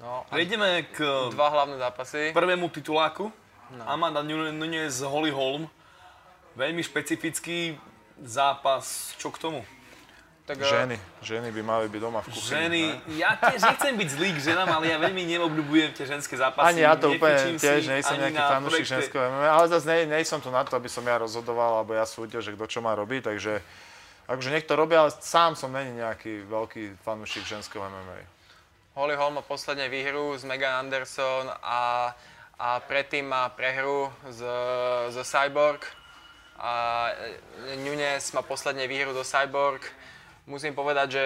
[0.00, 0.98] No, a Prejdeme k
[1.30, 2.32] dva hlavné zápasy.
[2.32, 3.28] prvému tituláku.
[3.84, 5.68] Amanda Nunes Holly Holm.
[6.56, 7.76] Veľmi špecifický
[8.22, 9.12] zápas.
[9.18, 9.60] Čo k tomu?
[10.46, 10.96] Tak, e, Ženy,
[11.26, 12.54] ženy by mali byť doma v kuchyni.
[12.54, 13.18] Ženy, ne?
[13.18, 16.70] ja tiež nechcem byť zlý k ženám, ale ja veľmi neobľúbujem tie ženské zápasy.
[16.70, 20.02] Ani ja to úplne si tiež nejsem ani nejaký fanúšik ženského MMA, ale zase nej,
[20.06, 22.78] nej som tu na to, aby som ja rozhodoval, alebo ja súdil, že kto čo
[22.78, 23.58] má robiť, takže
[24.30, 28.22] akože nech to robia, ale sám som není nejaký veľký fanúšik ženského MMA.
[28.94, 32.14] Holly Holm má posledne výhru z Megan Anderson a,
[32.54, 34.46] a predtým má prehru z,
[35.10, 35.84] z Cyborg.
[36.56, 36.72] A
[37.84, 39.84] Nunes má posledne výhru do Cyborg.
[40.46, 41.24] Musím povedať, že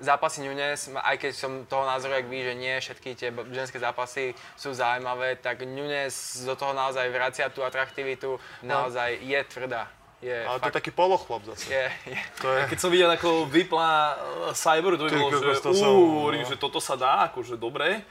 [0.00, 4.32] zápasy Nunes, aj keď som toho názoru, jak vy, že nie všetky tie ženské zápasy
[4.56, 9.86] sú zaujímavé, tak Nunes do toho naozaj vracia tú atraktivitu, naozaj je tvrdá.
[10.18, 11.70] Je, Ale to je fakt, taký polochhlop zase.
[11.70, 15.62] je, je, To je, Keď som videl, ako vypla uh, Cyber, to by bolo, že
[15.78, 16.42] uú, no.
[16.42, 18.02] že toto sa dá, akože dobre,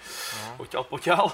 [0.56, 1.26] poťaľ, poťaľ.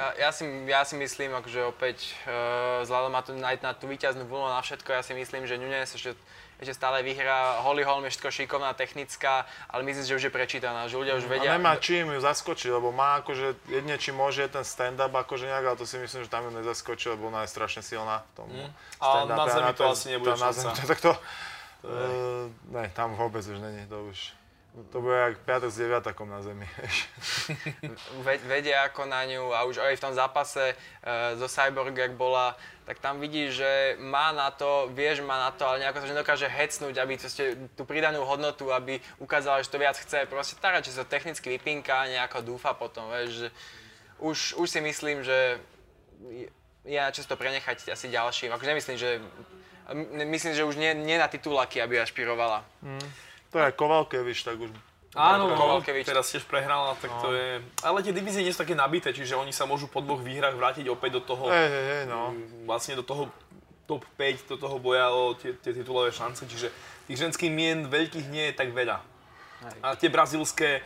[0.00, 3.84] Ja, ja, si, ja si myslím, akože opäť uh, vzhľadom na tú, na, na tú
[3.84, 6.16] víťaznú vlnu a na všetko, ja si myslím, že Nunes ešte,
[6.56, 7.60] ešte stále vyhrá.
[7.60, 11.28] Holly Holm je všetko šikovná, technická, ale myslím že už je prečítaná, že ľudia už
[11.28, 11.52] a vedia...
[11.52, 15.64] nemá čím ju zaskočiť, lebo má akože jedne či môže je ten stand-up akože nejak,
[15.68, 18.48] ale to si myslím, že tam ju nezaskočí, lebo ona je strašne silná v tom
[18.48, 19.36] A stand-upe.
[19.36, 20.60] na zemi to je- asi nebude tá na šanca.
[20.80, 24.32] zemi- Tak to, uh, ne, tam vôbec už není, to už,
[24.92, 26.62] to bude jak piatok s deviatakom na zemi.
[28.26, 32.14] ve- vedia ako na ňu a už aj v tom zápase uh, zo Cyborg, jak
[32.14, 32.54] bola,
[32.86, 36.06] tak tam vidíš, že má na to, vie, že má na to, ale nejako sa
[36.06, 37.44] nedokáže hecnúť, aby proste
[37.74, 40.26] tú pridanú hodnotu, aby ukázala, že to viac chce.
[40.26, 43.48] Proste tá radšej sa technicky vypinka a nejako dúfa potom, vieš, že
[44.18, 45.58] už, už si myslím, že
[46.30, 46.50] je-
[46.86, 48.54] na často prenechať asi ďalším.
[48.56, 49.20] Akože nemyslím, že
[50.24, 52.64] myslím, že už nie, nie na tituláky, aby ašpirovala.
[53.50, 54.70] To je Kovalkevič, tak už
[55.18, 56.06] Áno, no, Kovalkevič.
[56.06, 57.58] teraz tiež prehrala, tak to je...
[57.82, 60.86] Ale tie divízie nie sú také nabité, čiže oni sa môžu po dvoch výhrach vrátiť
[60.86, 62.30] opäť do toho, Hej, hej, hej, no.
[62.62, 63.26] vlastne do toho
[63.90, 66.70] top 5, do toho boja o tie, tie titulové šance, čiže
[67.10, 69.02] tých ženských mien veľkých nie je tak veľa.
[69.82, 70.78] A tie brazilské,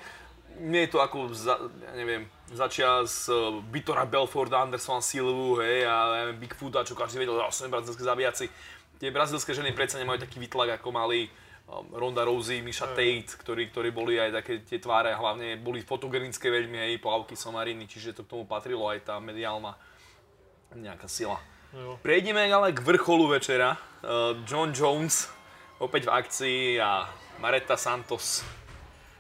[0.57, 6.25] nie je to ako, za, ja neviem, začias uh, Vitora Belforda, Andersona Silvu, hej, a
[6.25, 8.49] neviem, Bigfoota, čo každý vedel, že sú brazilské zabijaci.
[8.97, 11.29] Tie brazilské ženy predsa nemajú taký výtlak, ako mali
[11.73, 16.77] Ronda Rousey, Misha Tate, ktorí, ktorí boli aj také tie tváre, hlavne boli fotogenické veľmi,
[16.77, 19.73] hej, plavky, somariny, čiže to k tomu patrilo aj tá mediálna
[20.77, 21.41] nejaká sila.
[22.05, 23.75] Prejdeme ale k vrcholu večera.
[24.05, 25.27] Uh, John Jones
[25.83, 27.09] opäť v akcii a
[27.43, 28.47] Mareta Santos.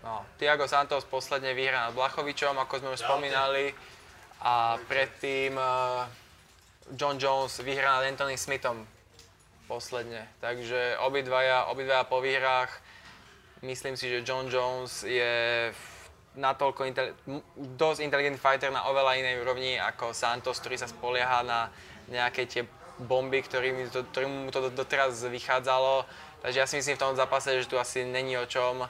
[0.04, 3.74] No, Tiago Santos posledne vyhrá nad Blachovičom, ako sme už spomínali.
[4.44, 6.06] A predtým uh,
[6.94, 8.84] John Jones vyhrá nad Anthony Smithom
[9.68, 10.28] posledne.
[10.40, 12.70] Takže obidvaja, obidvaja po výhrách.
[13.64, 15.72] Myslím si, že John Jones je
[16.36, 21.46] natoľko intel- m- dosť inteligentný fighter na oveľa inej úrovni ako Santos, ktorý sa spolieha
[21.46, 21.70] na
[22.10, 22.62] nejaké tie
[22.98, 26.04] bomby, ktorými to, ktorým mu to do- doteraz vychádzalo.
[26.44, 28.84] Takže ja si myslím v tom zápase, že tu asi není o čom.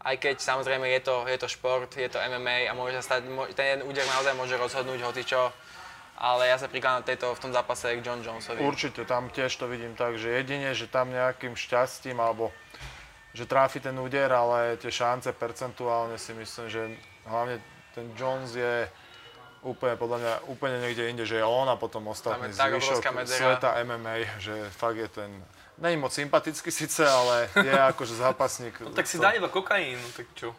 [0.00, 3.28] Aj keď samozrejme je to, je to šport, je to MMA a môže sa stať,
[3.52, 5.52] ten jeden úder naozaj môže rozhodnúť hocičo.
[6.20, 8.60] Ale ja sa prikladám tejto, v tom zápase k John Jonesovi.
[8.60, 12.52] Určite, tam tiež to vidím tak, že jedine, že tam nejakým šťastím alebo
[13.32, 16.82] že tráfi ten úder, ale tie šance percentuálne si myslím, že
[17.24, 17.56] hlavne
[17.96, 18.84] ten Jones je
[19.64, 24.40] úplne, podľa mňa, úplne niekde inde, že je on a potom ostatný zvyšok sveta MMA,
[24.40, 25.30] že fakt je ten,
[25.80, 28.76] není moc sympatický síce, ale je akože zápasník.
[28.80, 30.52] No, tak si to- dá iba kokain, no tak čo?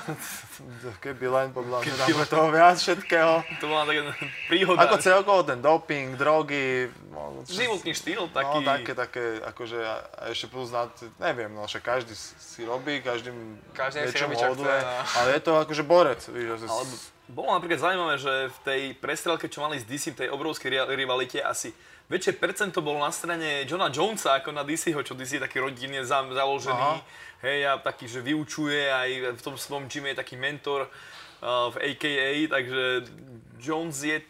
[1.02, 3.42] Keby len podľa mňa, dáme toho viac všetkého.
[3.58, 4.12] To bola taká
[4.46, 4.78] príhoda.
[4.84, 8.58] Ako celkovo ten doping, drogy, no, Životný štýl No, taký.
[8.62, 9.94] také, také, akože, a
[10.28, 10.86] ešte plus na,
[11.18, 13.32] neviem, no však každý si robí, každý
[13.72, 14.92] Každý niečo hoduje, no.
[15.16, 16.94] ale je to akože borec, víš, Alebo
[17.30, 20.90] Bolo napríklad zaujímavé, že v tej prestrelke, čo mali s DC, v tej obrovskej ri-
[20.98, 21.70] rivalite, asi
[22.10, 26.02] väčšie percento bolo na strane Johna Jonesa ako na DCho, čo DC je taký rodinne
[26.02, 26.98] za- založený.
[26.98, 27.06] Aha.
[27.40, 31.94] Hej, a taký, že vyučuje aj v tom svojom gyme je taký mentor uh, v
[31.94, 33.08] AKA, takže
[33.56, 34.20] Jones je,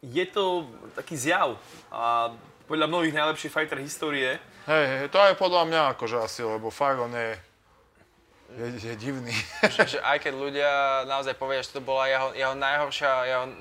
[0.00, 0.64] je to
[0.96, 1.60] taký zjav
[1.92, 2.32] a
[2.64, 4.40] podľa mnohých najlepší fighter histórie.
[4.64, 7.36] Hej, hej, to aj podľa mňa akože asi, lebo fakt on je,
[8.56, 9.36] je, je divný.
[9.76, 10.70] že, že aj keď ľudia
[11.04, 13.52] naozaj povedia, že to bola jeho, jeho najhoršia, jeho uh,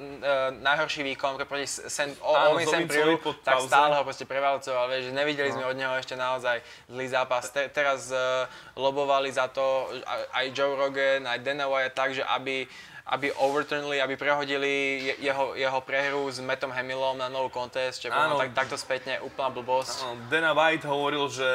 [0.63, 5.51] najhorší výkon proti Sen, Áno, Zovincovi Sempriu, tak stále ho proste prevalcoval, vieš, že nevideli
[5.51, 7.51] sme od neho ešte naozaj zlý zápas.
[7.51, 8.47] Te, teraz uh,
[8.79, 12.63] lobovali za to aj, aj Joe Rogan, aj Dana White tak, že aby
[13.05, 18.09] aby overturnli, aby prehodili je- jeho, jeho prehru s Mattom Hamillom na no contest, čo
[18.09, 18.33] Áno.
[18.33, 19.95] bolo tak, takto spätne úplná blbosť.
[20.01, 21.49] Áno, Dana White hovoril, že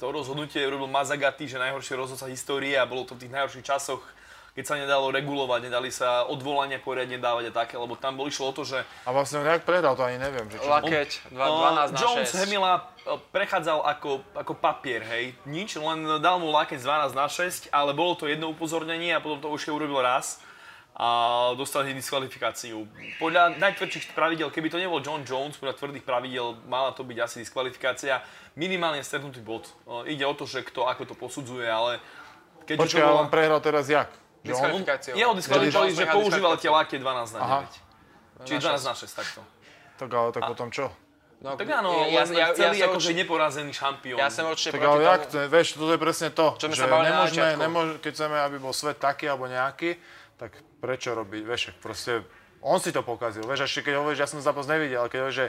[0.00, 4.00] to rozhodnutie urobil Mazagati, že najhoršie rozhodca histórie a bolo to v tých najhorších časoch,
[4.56, 8.50] keď sa nedalo regulovať, nedali sa odvolania poriadne dávať a také, lebo tam bolo išlo
[8.50, 10.48] o to, že A vlastne on jak prehral, to ani neviem.
[10.50, 10.66] Že či...
[10.66, 12.42] Lakeť, dva- Uh, 12 na Jones 6.
[12.42, 15.36] Hemila uh, prechádzal ako, ako papier, hej.
[15.46, 19.20] Nič, len dal mu lakeť z 12 na 6, ale bolo to jedno upozornenie a
[19.22, 20.40] potom to už urobil raz
[20.98, 21.08] a
[21.54, 22.82] dostal hneď diskvalifikáciu.
[23.22, 27.36] Podľa najtvrdších pravidel, keby to nebol John Jones, podľa tvrdých pravidel mala to byť asi
[27.46, 28.18] diskvalifikácia,
[28.58, 29.70] minimálne stretnutý bod.
[29.86, 32.02] Uh, ide o to, že kto ako to posudzuje, ale
[32.66, 33.22] keďže Počkaj, ale bola...
[33.22, 34.10] on prehral teraz jak?
[34.10, 34.50] Že on...
[34.50, 35.14] Diskvalifikáciou.
[35.14, 37.60] Jeho diskvalifikovali, že Jones používal tie lakie 12 na Aha.
[38.42, 38.50] 9.
[38.50, 39.40] Čiže 12 na 6 takto.
[40.02, 40.90] Tak ale tak potom čo?
[41.38, 44.18] No, Tak áno, ja, ja, ja, celý som akože určite- neporazený šampión.
[44.18, 45.46] ja som určite Tak proti ale jak tomu.
[45.46, 48.98] vieš, toto je presne to, Čo že sa nemôžeme, nemôž, keď chceme, aby bol svet
[48.98, 49.94] taký alebo nejaký,
[50.34, 52.22] tak prečo robiť, vieš, proste
[52.62, 55.38] on si to pokazil, vieš, ešte keď hovoríš, ja som zápas nevidel, ale keď hovoríš,
[55.38, 55.48] že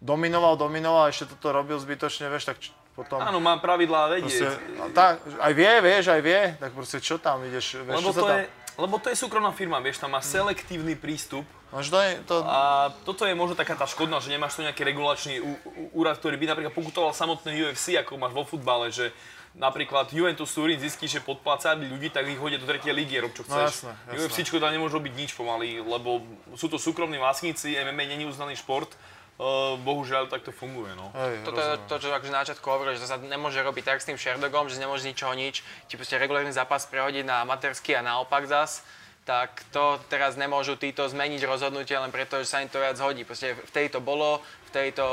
[0.00, 2.56] dominoval, dominoval a ešte toto robil zbytočne, vieš, tak
[2.92, 3.18] potom...
[3.20, 4.80] Áno, mám pravidlá proste, vedieť.
[4.80, 8.20] a tak, aj vie, vieš, aj vie, tak proste čo tam ideš, vieš, Lebo čo
[8.20, 8.36] to, tam...
[8.38, 8.42] je,
[8.78, 11.44] lebo to je súkromná firma, vieš, tam má selektívny prístup
[11.74, 14.86] No, to je, to, a toto je možno taká tá škodná, že nemáš tu nejaký
[14.86, 15.42] regulačný
[15.90, 19.10] úrad, ktorý by napríklad pokutoval samotné UFC, ako máš vo futbale, že
[19.54, 23.46] napríklad Juventus Turín zistí, že podplácali ľudí, tak ich hodia do tretej ligy, rob čo
[23.46, 23.86] No chceš.
[23.86, 24.42] jasné, jasné.
[24.42, 26.26] UFC tam nemôže robiť nič pomaly, lebo
[26.58, 28.90] sú to súkromní vlastníci, MMA není uznaný šport,
[29.38, 31.14] uh, bohužiaľ tak to funguje, no.
[31.14, 33.98] hej, Toto je to, čo akože na začiatku hovoril, že to sa nemôže robiť tak
[34.02, 38.02] s tým Sherdogom, že nemôže ničoho nič, ti proste regulárny zápas prehodiť na amatérsky a
[38.02, 38.82] naopak zas,
[39.24, 43.24] tak to teraz nemôžu títo zmeniť rozhodnutie len preto, že sa im to viac hodí.
[43.24, 45.04] Proste v tejto bolo, v tejto,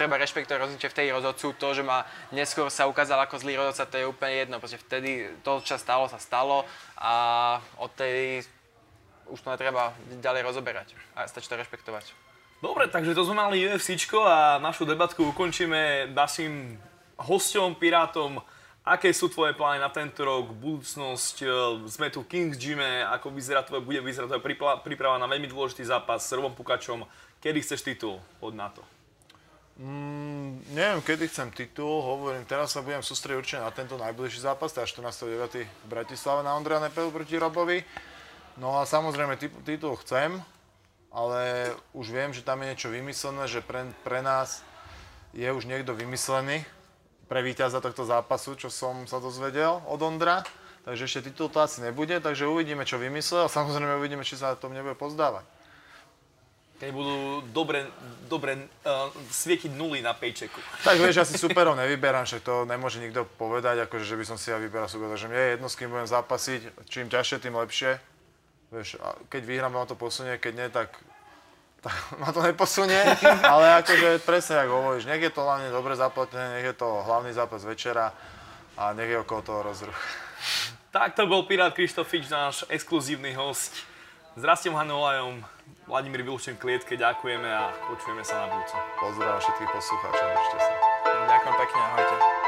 [0.00, 3.84] treba rešpektovať rozhodnutie v tej rozhodcu, to, že ma neskôr sa ukázal ako zlý rozhodca,
[3.84, 4.56] to je úplne jedno.
[4.58, 6.64] Proste vtedy to, čo stalo, sa stalo
[6.96, 7.12] a
[7.76, 8.48] od tej
[9.30, 12.10] už to netreba ďalej rozoberať a stačí to rešpektovať.
[12.60, 16.76] Dobre, takže to sme mali UFCčko a našu debatku ukončíme našim
[17.16, 18.42] hosťom, Pirátom.
[18.80, 21.36] Aké sú tvoje plány na tento rok, budúcnosť?
[21.44, 21.48] e,
[21.84, 25.84] Sme tu v Kings Gyme, ako vyzerá tvoje, bude vyzerať tvoja príprava na veľmi dôležitý
[25.84, 27.04] zápas s Robom Pukačom.
[27.44, 28.16] Kedy chceš titul?
[28.40, 28.80] Od na to.
[29.80, 34.72] Mm, neviem, kedy chcem titul, hovorím, teraz sa budem sústrediť určite na tento najbližší zápas,
[34.72, 35.64] teda 14.9.
[35.64, 37.84] v Bratislave na Ondreja Nepelu proti Robovi.
[38.56, 40.40] No a samozrejme tit- titul chcem,
[41.12, 44.64] ale už viem, že tam je niečo vymyslené, že pre, pre nás
[45.36, 46.64] je už niekto vymyslený
[47.30, 50.42] pre víťaza tohto zápasu, čo som sa dozvedel od Ondra.
[50.82, 54.58] Takže ešte titul to asi nebude, takže uvidíme, čo vymyslel a samozrejme uvidíme, či sa
[54.58, 55.46] tom nebude pozdávať.
[56.80, 57.84] Keď budú dobre,
[58.24, 60.56] dobre uh, svietiť nuly na paychecku.
[60.80, 64.40] Tak vieš, ja si superov nevyberám, však to nemôže nikto povedať, akože, že by som
[64.40, 65.12] si ja vyberal super.
[65.12, 68.00] Takže mne je jedno, s kým budem zápasiť, čím ťažšie, tým lepšie.
[68.72, 68.96] Vieš,
[69.28, 70.96] keď vyhrám, ma to posunie, keď nie, tak
[72.20, 73.00] ma to neposunie.
[73.44, 77.32] Ale akože presne, ako hovoríš, nech je to hlavne dobre zaplatené, nech je to hlavný
[77.32, 78.12] zápas večera
[78.76, 80.00] a nech je okolo toho rozruch.
[80.90, 83.76] Tak to bol Pirát Krištofič, náš exkluzívny host.
[84.34, 85.42] S Rastom Hanolajom,
[85.86, 88.78] Vladimír Vilčem Klietke, ďakujeme a počujeme sa na budúce.
[88.98, 90.72] Pozdravujem všetkých poslucháčov, držte sa.
[91.26, 92.39] Ďakujem pekne, ahojte.